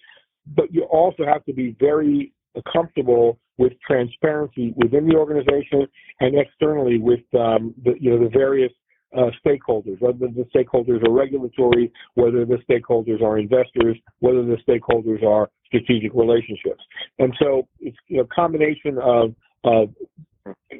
but 0.55 0.73
you 0.73 0.83
also 0.83 1.25
have 1.25 1.43
to 1.45 1.53
be 1.53 1.75
very 1.79 2.33
comfortable 2.71 3.39
with 3.57 3.73
transparency 3.85 4.73
within 4.75 5.07
the 5.07 5.15
organization 5.15 5.87
and 6.19 6.37
externally 6.37 6.99
with 6.99 7.21
um, 7.37 7.73
the 7.83 7.93
you 7.99 8.11
know 8.11 8.23
the 8.23 8.29
various 8.29 8.71
uh, 9.15 9.29
stakeholders, 9.45 9.99
whether 10.01 10.27
the 10.27 10.45
stakeholders 10.55 11.05
are 11.07 11.11
regulatory, 11.11 11.91
whether 12.15 12.45
the 12.45 12.57
stakeholders 12.69 13.21
are 13.21 13.37
investors, 13.37 13.97
whether 14.19 14.43
the 14.43 14.57
stakeholders 14.67 15.23
are 15.23 15.49
strategic 15.65 16.13
relationships. 16.13 16.83
And 17.19 17.33
so 17.39 17.67
it's 17.79 17.97
a 18.11 18.25
combination 18.33 18.97
of, 19.01 19.33
of 19.63 19.89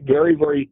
very, 0.03 0.35
very 0.35 0.69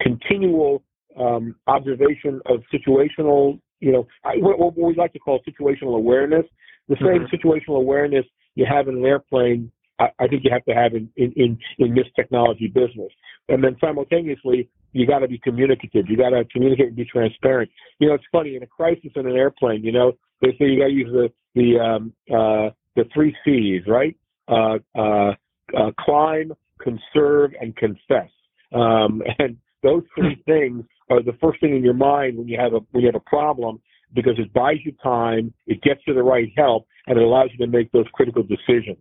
continual 0.00 0.82
um, 1.18 1.54
observation 1.66 2.40
of 2.46 2.62
situational, 2.72 3.60
you 3.80 3.92
know, 3.92 4.06
what, 4.24 4.76
we 4.76 4.94
like 4.94 5.12
to 5.12 5.18
call 5.18 5.40
situational 5.48 5.96
awareness. 5.96 6.44
The 6.88 6.96
same 6.96 7.26
mm-hmm. 7.26 7.34
situational 7.34 7.76
awareness 7.76 8.24
you 8.54 8.66
have 8.68 8.88
in 8.88 8.96
an 8.96 9.04
airplane 9.04 9.70
I, 10.02 10.24
I 10.24 10.26
think 10.26 10.44
you 10.44 10.50
have 10.52 10.64
to 10.64 10.74
have 10.74 10.94
in, 10.94 11.08
in, 11.16 11.32
in, 11.36 11.58
in 11.78 11.94
this 11.94 12.06
technology 12.16 12.66
business. 12.66 13.12
And 13.48 13.62
then 13.62 13.76
simultaneously, 13.80 14.68
you 14.92 15.06
got 15.06 15.20
to 15.20 15.28
be 15.28 15.38
communicative. 15.38 16.06
You 16.08 16.16
got 16.16 16.30
to 16.30 16.44
communicate 16.44 16.88
and 16.88 16.96
be 16.96 17.04
transparent. 17.04 17.70
You 17.98 18.08
know, 18.08 18.14
it's 18.14 18.24
funny 18.30 18.56
in 18.56 18.62
a 18.62 18.66
crisis 18.66 19.10
in 19.16 19.26
an 19.26 19.36
airplane. 19.36 19.82
You 19.84 19.92
know, 19.92 20.12
they 20.40 20.50
say 20.58 20.66
you 20.66 20.80
got 20.80 20.88
to 20.88 20.92
use 20.92 21.10
the 21.12 21.32
the 21.54 21.78
um, 21.78 22.12
uh, 22.30 22.70
the 22.96 23.04
three 23.12 23.34
C's, 23.44 23.82
right? 23.86 24.16
Uh, 24.48 24.78
uh, 24.96 25.32
uh, 25.76 25.90
climb, 26.00 26.52
conserve, 26.80 27.52
and 27.60 27.74
confess. 27.76 28.30
Um, 28.74 29.22
and 29.38 29.56
those 29.82 30.02
three 30.14 30.42
things 30.46 30.84
are 31.10 31.22
the 31.22 31.36
first 31.40 31.60
thing 31.60 31.76
in 31.76 31.82
your 31.82 31.94
mind 31.94 32.38
when 32.38 32.48
you 32.48 32.58
have 32.58 32.74
a 32.74 32.80
when 32.90 33.02
you 33.02 33.06
have 33.06 33.14
a 33.14 33.30
problem 33.30 33.80
because 34.14 34.34
it 34.38 34.52
buys 34.52 34.76
you 34.84 34.92
time, 35.02 35.54
it 35.66 35.80
gets 35.82 36.00
you 36.06 36.12
the 36.14 36.22
right 36.22 36.52
help, 36.56 36.86
and 37.06 37.18
it 37.18 37.24
allows 37.24 37.48
you 37.52 37.64
to 37.64 37.70
make 37.70 37.90
those 37.92 38.04
critical 38.12 38.42
decisions. 38.42 38.98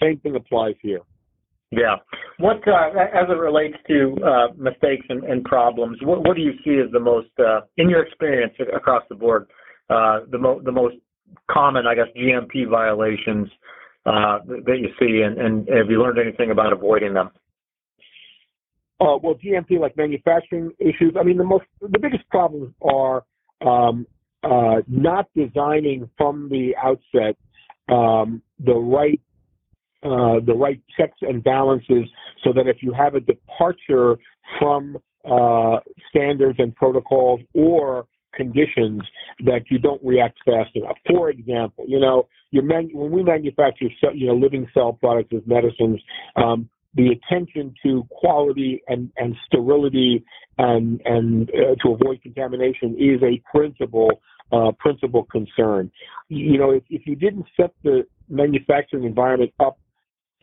Same 0.00 0.18
thing 0.20 0.34
applies 0.36 0.74
here. 0.80 1.00
Yeah. 1.76 1.96
What 2.38 2.66
uh, 2.68 2.90
as 2.98 3.26
it 3.28 3.38
relates 3.38 3.76
to 3.88 4.16
uh, 4.24 4.46
mistakes 4.56 5.06
and, 5.08 5.24
and, 5.24 5.44
problems, 5.44 5.98
what, 6.02 6.26
what, 6.26 6.36
do 6.36 6.42
you 6.42 6.52
see 6.64 6.80
as 6.84 6.90
the 6.92 7.00
most, 7.00 7.28
uh, 7.38 7.60
in 7.76 7.88
your 7.88 8.04
experience 8.04 8.54
across 8.74 9.02
the 9.08 9.14
board, 9.14 9.46
uh, 9.90 10.20
the, 10.30 10.38
mo- 10.38 10.60
the 10.64 10.72
most 10.72 10.96
common, 11.50 11.86
I 11.86 11.94
guess, 11.94 12.06
GMP 12.16 12.68
violations 12.68 13.48
uh, 14.06 14.38
that 14.46 14.78
you 14.78 14.88
see, 14.98 15.22
and, 15.22 15.38
and, 15.38 15.68
have 15.68 15.88
you 15.88 16.02
learned 16.02 16.18
anything 16.18 16.50
about 16.50 16.72
avoiding 16.72 17.14
them? 17.14 17.30
Uh, 19.00 19.18
well, 19.22 19.34
GMP 19.34 19.80
like 19.80 19.96
manufacturing 19.96 20.70
issues. 20.78 21.14
I 21.18 21.24
mean, 21.24 21.38
the 21.38 21.44
most, 21.44 21.64
the 21.80 21.98
biggest 21.98 22.28
problems 22.30 22.72
are 22.82 23.24
um, 23.66 24.06
not 24.86 25.26
designing 25.34 26.08
from 26.16 26.48
the 26.50 26.74
outset 26.76 27.36
um, 27.88 28.42
the 28.64 28.74
right 28.74 29.20
uh, 30.04 30.40
the 30.44 30.54
right 30.54 30.80
checks 30.96 31.18
and 31.22 31.42
balances 31.42 32.04
so 32.42 32.52
that 32.52 32.66
if 32.66 32.82
you 32.82 32.92
have 32.92 33.14
a 33.14 33.20
departure 33.20 34.16
from 34.58 34.98
uh, 35.24 35.76
standards 36.10 36.58
and 36.58 36.74
protocols 36.74 37.40
or 37.54 38.06
conditions 38.34 39.02
that 39.44 39.62
you 39.70 39.78
don't 39.78 40.02
react 40.04 40.36
fast 40.44 40.70
enough. 40.74 40.96
For 41.06 41.30
example, 41.30 41.84
you 41.88 42.00
know, 42.00 42.28
man- 42.52 42.90
when 42.92 43.10
we 43.10 43.22
manufacture, 43.22 43.86
you 44.12 44.26
know, 44.26 44.34
living 44.34 44.68
cell 44.74 44.92
products 44.92 45.32
as 45.34 45.42
medicines, 45.46 46.00
um, 46.36 46.68
the 46.94 47.08
attention 47.08 47.74
to 47.82 48.06
quality 48.10 48.82
and, 48.86 49.10
and 49.16 49.34
sterility 49.46 50.24
and, 50.58 51.00
and 51.04 51.50
uh, 51.50 51.74
to 51.82 51.94
avoid 51.94 52.22
contamination 52.22 52.96
is 52.98 53.20
a 53.22 53.40
principal 53.50 54.10
uh, 54.52 54.70
principal 54.78 55.24
concern. 55.24 55.90
You 56.28 56.58
know, 56.58 56.70
if, 56.70 56.84
if 56.90 57.06
you 57.06 57.16
didn't 57.16 57.46
set 57.56 57.72
the 57.82 58.06
manufacturing 58.28 59.04
environment 59.04 59.52
up 59.58 59.78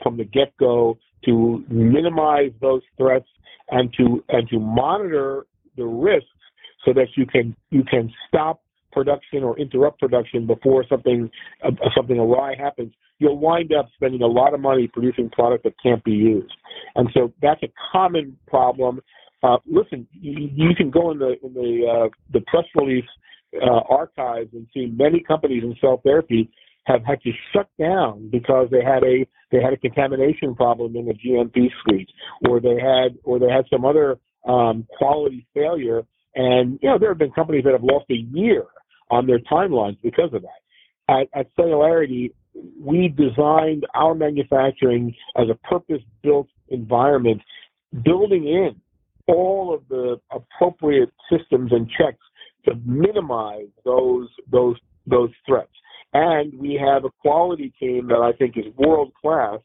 from 0.01 0.17
the 0.17 0.25
get-go 0.25 0.97
to 1.25 1.63
minimize 1.69 2.51
those 2.61 2.81
threats 2.97 3.27
and 3.69 3.93
to 3.97 4.23
and 4.29 4.47
to 4.49 4.59
monitor 4.59 5.45
the 5.77 5.85
risks 5.85 6.27
so 6.85 6.93
that 6.93 7.07
you 7.15 7.25
can 7.25 7.55
you 7.69 7.83
can 7.83 8.11
stop 8.27 8.61
production 8.91 9.43
or 9.43 9.57
interrupt 9.57 9.99
production 9.99 10.45
before 10.45 10.85
something 10.89 11.29
uh, 11.63 11.71
something 11.95 12.17
awry 12.19 12.55
happens, 12.57 12.93
you'll 13.19 13.37
wind 13.37 13.71
up 13.73 13.87
spending 13.95 14.21
a 14.21 14.27
lot 14.27 14.53
of 14.53 14.59
money 14.59 14.87
producing 14.87 15.29
product 15.29 15.63
that 15.63 15.73
can't 15.81 16.03
be 16.03 16.11
used. 16.11 16.53
And 16.95 17.09
so 17.13 17.31
that's 17.41 17.61
a 17.63 17.71
common 17.91 18.37
problem. 18.47 18.99
Uh, 19.43 19.57
listen, 19.65 20.07
you, 20.11 20.49
you, 20.53 20.75
can 20.75 20.91
go 20.91 21.11
in 21.11 21.19
the 21.19 21.35
in 21.43 21.53
the 21.53 21.87
uh, 21.87 22.09
the 22.33 22.41
press 22.41 22.65
release 22.75 23.05
uh, 23.61 23.81
archives 23.89 24.49
and 24.53 24.67
see 24.73 24.87
many 24.87 25.21
companies 25.21 25.63
in 25.63 25.75
cell 25.81 25.99
therapy 26.03 26.49
have 26.85 27.03
had 27.05 27.21
to 27.21 27.31
shut 27.53 27.69
down 27.79 28.29
because 28.31 28.67
they 28.71 28.83
had 28.83 29.03
a 29.03 29.25
they 29.51 29.61
had 29.61 29.73
a 29.73 29.77
contamination 29.77 30.55
problem 30.55 30.95
in 30.95 31.05
the 31.05 31.13
GMP 31.13 31.69
suite, 31.83 32.09
or 32.47 32.59
they 32.59 32.79
had 32.79 33.17
or 33.23 33.39
they 33.39 33.49
had 33.49 33.65
some 33.71 33.85
other 33.85 34.17
um, 34.47 34.87
quality 34.97 35.45
failure. 35.53 36.03
And 36.35 36.79
you 36.81 36.89
know 36.89 36.97
there 36.97 37.09
have 37.09 37.17
been 37.17 37.31
companies 37.31 37.63
that 37.65 37.73
have 37.73 37.83
lost 37.83 38.05
a 38.09 38.25
year 38.35 38.65
on 39.09 39.27
their 39.27 39.39
timelines 39.39 39.97
because 40.01 40.33
of 40.33 40.41
that. 40.43 40.61
At, 41.09 41.27
at 41.33 41.47
we 42.79 43.07
designed 43.09 43.85
our 43.93 44.13
manufacturing 44.13 45.13
as 45.37 45.47
a 45.49 45.55
purpose-built 45.67 46.47
environment, 46.69 47.41
building 48.03 48.47
in 48.47 48.75
all 49.27 49.73
of 49.73 49.81
the 49.89 50.19
appropriate 50.31 51.09
systems 51.29 51.71
and 51.71 51.89
checks 51.89 52.23
to 52.65 52.75
minimize 52.85 53.67
those 53.85 54.27
those 54.51 54.75
those 55.07 55.29
threats. 55.45 55.71
And 56.13 56.53
we 56.59 56.73
have 56.73 57.05
a 57.05 57.09
quality 57.21 57.73
team 57.79 58.07
that 58.07 58.19
I 58.19 58.33
think 58.37 58.57
is 58.57 58.65
world 58.75 59.13
class 59.19 59.59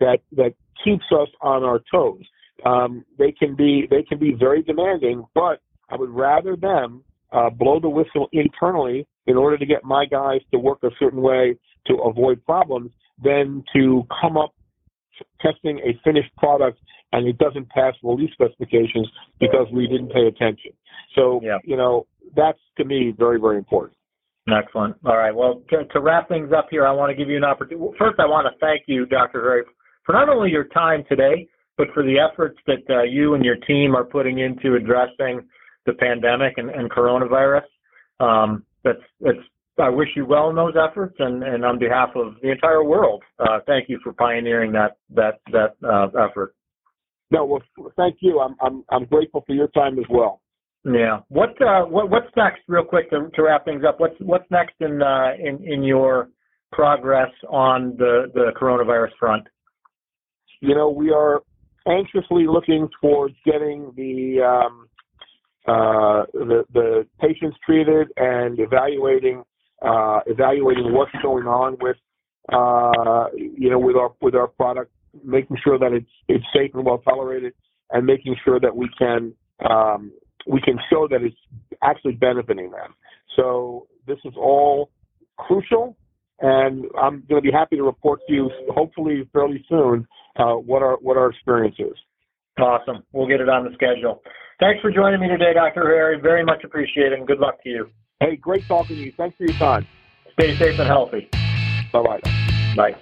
that 0.00 0.18
that 0.32 0.54
keeps 0.84 1.04
us 1.12 1.28
on 1.40 1.62
our 1.62 1.80
toes. 1.90 2.22
Um, 2.66 3.04
they 3.18 3.32
can 3.32 3.54
be 3.54 3.86
they 3.88 4.02
can 4.02 4.18
be 4.18 4.32
very 4.32 4.62
demanding, 4.62 5.24
but 5.34 5.60
I 5.88 5.96
would 5.96 6.10
rather 6.10 6.56
them 6.56 7.04
uh, 7.32 7.50
blow 7.50 7.80
the 7.80 7.88
whistle 7.88 8.28
internally 8.32 9.06
in 9.26 9.36
order 9.36 9.56
to 9.56 9.66
get 9.66 9.84
my 9.84 10.04
guys 10.06 10.40
to 10.52 10.58
work 10.58 10.78
a 10.82 10.90
certain 10.98 11.22
way 11.22 11.56
to 11.86 11.94
avoid 12.02 12.44
problems 12.44 12.90
than 13.22 13.64
to 13.74 14.02
come 14.20 14.36
up 14.36 14.54
testing 15.40 15.78
a 15.80 15.98
finished 16.04 16.34
product 16.36 16.78
and 17.12 17.28
it 17.28 17.38
doesn't 17.38 17.68
pass 17.68 17.94
release 18.02 18.32
specifications 18.32 19.08
because 19.38 19.66
we 19.72 19.86
didn't 19.86 20.10
pay 20.10 20.26
attention. 20.26 20.72
So, 21.14 21.40
yeah. 21.42 21.58
you 21.64 21.76
know, 21.76 22.06
that's 22.34 22.58
to 22.78 22.84
me 22.84 23.14
very, 23.16 23.38
very 23.38 23.58
important. 23.58 23.96
Excellent. 24.48 24.96
All 25.04 25.16
right. 25.16 25.34
Well, 25.34 25.62
to, 25.70 25.84
to, 25.84 26.00
wrap 26.00 26.28
things 26.28 26.50
up 26.56 26.66
here, 26.70 26.84
I 26.86 26.90
want 26.90 27.10
to 27.10 27.16
give 27.16 27.28
you 27.28 27.36
an 27.36 27.44
opportunity. 27.44 27.86
First, 27.96 28.18
I 28.18 28.26
want 28.26 28.52
to 28.52 28.58
thank 28.58 28.82
you, 28.86 29.06
Dr. 29.06 29.40
Hariri, 29.40 29.62
for 30.04 30.12
not 30.14 30.28
only 30.28 30.50
your 30.50 30.64
time 30.64 31.04
today, 31.08 31.48
but 31.78 31.86
for 31.94 32.02
the 32.02 32.16
efforts 32.18 32.58
that 32.66 32.82
uh, 32.90 33.02
you 33.02 33.34
and 33.34 33.44
your 33.44 33.56
team 33.56 33.94
are 33.94 34.04
putting 34.04 34.40
into 34.40 34.74
addressing 34.74 35.46
the 35.86 35.92
pandemic 35.92 36.54
and, 36.56 36.70
and 36.70 36.90
coronavirus. 36.90 37.62
Um, 38.18 38.64
that's, 38.82 38.98
that's, 39.20 39.38
I 39.78 39.88
wish 39.88 40.08
you 40.16 40.26
well 40.26 40.50
in 40.50 40.56
those 40.56 40.74
efforts, 40.76 41.14
and, 41.18 41.42
and 41.42 41.64
on 41.64 41.78
behalf 41.78 42.10
of 42.16 42.34
the 42.42 42.50
entire 42.50 42.84
world, 42.84 43.22
uh, 43.38 43.60
thank 43.66 43.88
you 43.88 43.98
for 44.02 44.12
pioneering 44.12 44.72
that 44.72 44.98
that 45.14 45.40
that 45.50 45.74
uh, 45.82 46.08
effort. 46.22 46.54
No, 47.30 47.46
well, 47.46 47.62
thank 47.96 48.16
you. 48.20 48.40
I'm 48.40 48.54
I'm 48.60 48.84
I'm 48.90 49.06
grateful 49.06 49.42
for 49.46 49.54
your 49.54 49.68
time 49.68 49.98
as 49.98 50.04
well. 50.10 50.41
Yeah. 50.84 51.20
What 51.28 51.50
uh, 51.62 51.84
what 51.84 52.10
what's 52.10 52.26
next, 52.36 52.62
real 52.66 52.84
quick 52.84 53.10
to, 53.10 53.28
to 53.34 53.42
wrap 53.42 53.64
things 53.64 53.84
up? 53.86 54.00
What's 54.00 54.16
what's 54.18 54.50
next 54.50 54.74
in 54.80 55.00
uh, 55.00 55.32
in 55.38 55.62
in 55.64 55.84
your 55.84 56.28
progress 56.72 57.30
on 57.48 57.94
the 57.98 58.30
the 58.34 58.50
coronavirus 58.60 59.12
front? 59.18 59.46
You 60.60 60.74
know, 60.74 60.90
we 60.90 61.10
are 61.12 61.42
anxiously 61.86 62.46
looking 62.46 62.88
towards 63.00 63.34
getting 63.44 63.92
the 63.96 64.42
um, 64.42 64.88
uh, 65.68 66.24
the 66.32 66.64
the 66.72 67.06
patients 67.20 67.56
treated 67.64 68.08
and 68.16 68.58
evaluating 68.58 69.44
uh, 69.82 70.20
evaluating 70.26 70.92
what's 70.92 71.12
going 71.22 71.46
on 71.46 71.76
with 71.80 71.96
uh, 72.52 73.26
you 73.36 73.70
know 73.70 73.78
with 73.78 73.94
our 73.94 74.12
with 74.20 74.34
our 74.34 74.48
product, 74.48 74.90
making 75.24 75.56
sure 75.62 75.78
that 75.78 75.92
it's 75.92 76.10
it's 76.26 76.44
safe 76.52 76.72
and 76.74 76.84
well 76.84 76.98
tolerated, 76.98 77.52
and 77.90 78.04
making 78.04 78.34
sure 78.44 78.58
that 78.58 78.74
we 78.74 78.88
can 78.98 79.32
um, 79.70 80.10
we 80.46 80.60
can 80.60 80.78
show 80.90 81.08
that 81.08 81.22
it's 81.22 81.36
actually 81.82 82.12
benefiting 82.12 82.70
them. 82.70 82.94
So 83.36 83.86
this 84.06 84.18
is 84.24 84.34
all 84.36 84.90
crucial, 85.38 85.96
and 86.40 86.84
I'm 87.00 87.24
going 87.28 87.42
to 87.42 87.46
be 87.46 87.52
happy 87.52 87.76
to 87.76 87.82
report 87.82 88.20
to 88.28 88.32
you, 88.32 88.50
hopefully 88.70 89.28
fairly 89.32 89.64
soon, 89.68 90.06
uh, 90.36 90.54
what 90.54 90.82
our 90.82 90.96
what 90.96 91.16
our 91.16 91.30
experience 91.30 91.76
is. 91.78 91.94
Awesome. 92.58 93.02
We'll 93.12 93.28
get 93.28 93.40
it 93.40 93.48
on 93.48 93.64
the 93.64 93.70
schedule. 93.74 94.22
Thanks 94.60 94.80
for 94.80 94.90
joining 94.92 95.20
me 95.20 95.28
today, 95.28 95.54
Dr. 95.54 95.82
Hariri. 95.82 96.22
Very 96.22 96.44
much 96.44 96.62
appreciated, 96.64 97.14
and 97.14 97.26
good 97.26 97.38
luck 97.38 97.62
to 97.64 97.68
you. 97.68 97.90
Hey, 98.20 98.36
great 98.36 98.66
talking 98.68 98.96
to 98.96 99.02
you. 99.02 99.12
Thanks 99.16 99.36
for 99.36 99.44
your 99.44 99.58
time. 99.58 99.86
Stay 100.34 100.56
safe 100.58 100.78
and 100.78 100.86
healthy. 100.86 101.28
Bye-bye. 101.92 102.20
Bye. 102.76 102.96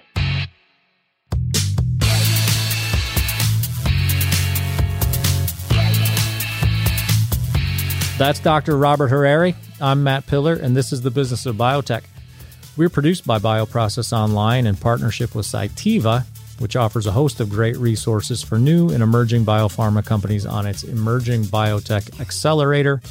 That's 8.21 8.39
Dr. 8.39 8.77
Robert 8.77 9.09
Hariri. 9.09 9.55
I'm 9.81 10.03
Matt 10.03 10.27
Pillar, 10.27 10.53
and 10.53 10.77
this 10.77 10.93
is 10.93 11.01
the 11.01 11.09
business 11.09 11.47
of 11.47 11.55
biotech. 11.55 12.03
We're 12.77 12.87
produced 12.87 13.25
by 13.25 13.39
Bioprocess 13.39 14.13
Online 14.13 14.67
in 14.67 14.75
partnership 14.75 15.33
with 15.33 15.47
Cytiva, 15.47 16.25
which 16.59 16.75
offers 16.75 17.07
a 17.07 17.11
host 17.11 17.39
of 17.39 17.49
great 17.49 17.75
resources 17.77 18.43
for 18.43 18.59
new 18.59 18.91
and 18.91 19.01
emerging 19.01 19.43
biopharma 19.43 20.05
companies 20.05 20.45
on 20.45 20.67
its 20.67 20.83
emerging 20.83 21.45
biotech 21.45 22.21
accelerator 22.21 23.01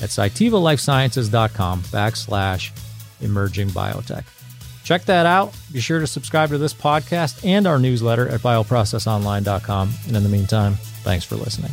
at 0.00 0.10
cytivalifesciences.com 0.10 1.82
backslash 1.82 2.70
emerging 3.22 3.70
biotech. 3.70 4.22
Check 4.84 5.04
that 5.06 5.26
out. 5.26 5.52
Be 5.72 5.80
sure 5.80 5.98
to 5.98 6.06
subscribe 6.06 6.50
to 6.50 6.58
this 6.58 6.74
podcast 6.74 7.44
and 7.44 7.66
our 7.66 7.80
newsletter 7.80 8.28
at 8.28 8.40
bioprocessonline.com. 8.40 9.90
And 10.06 10.16
in 10.16 10.22
the 10.22 10.28
meantime, 10.28 10.74
thanks 11.02 11.24
for 11.24 11.34
listening. 11.34 11.72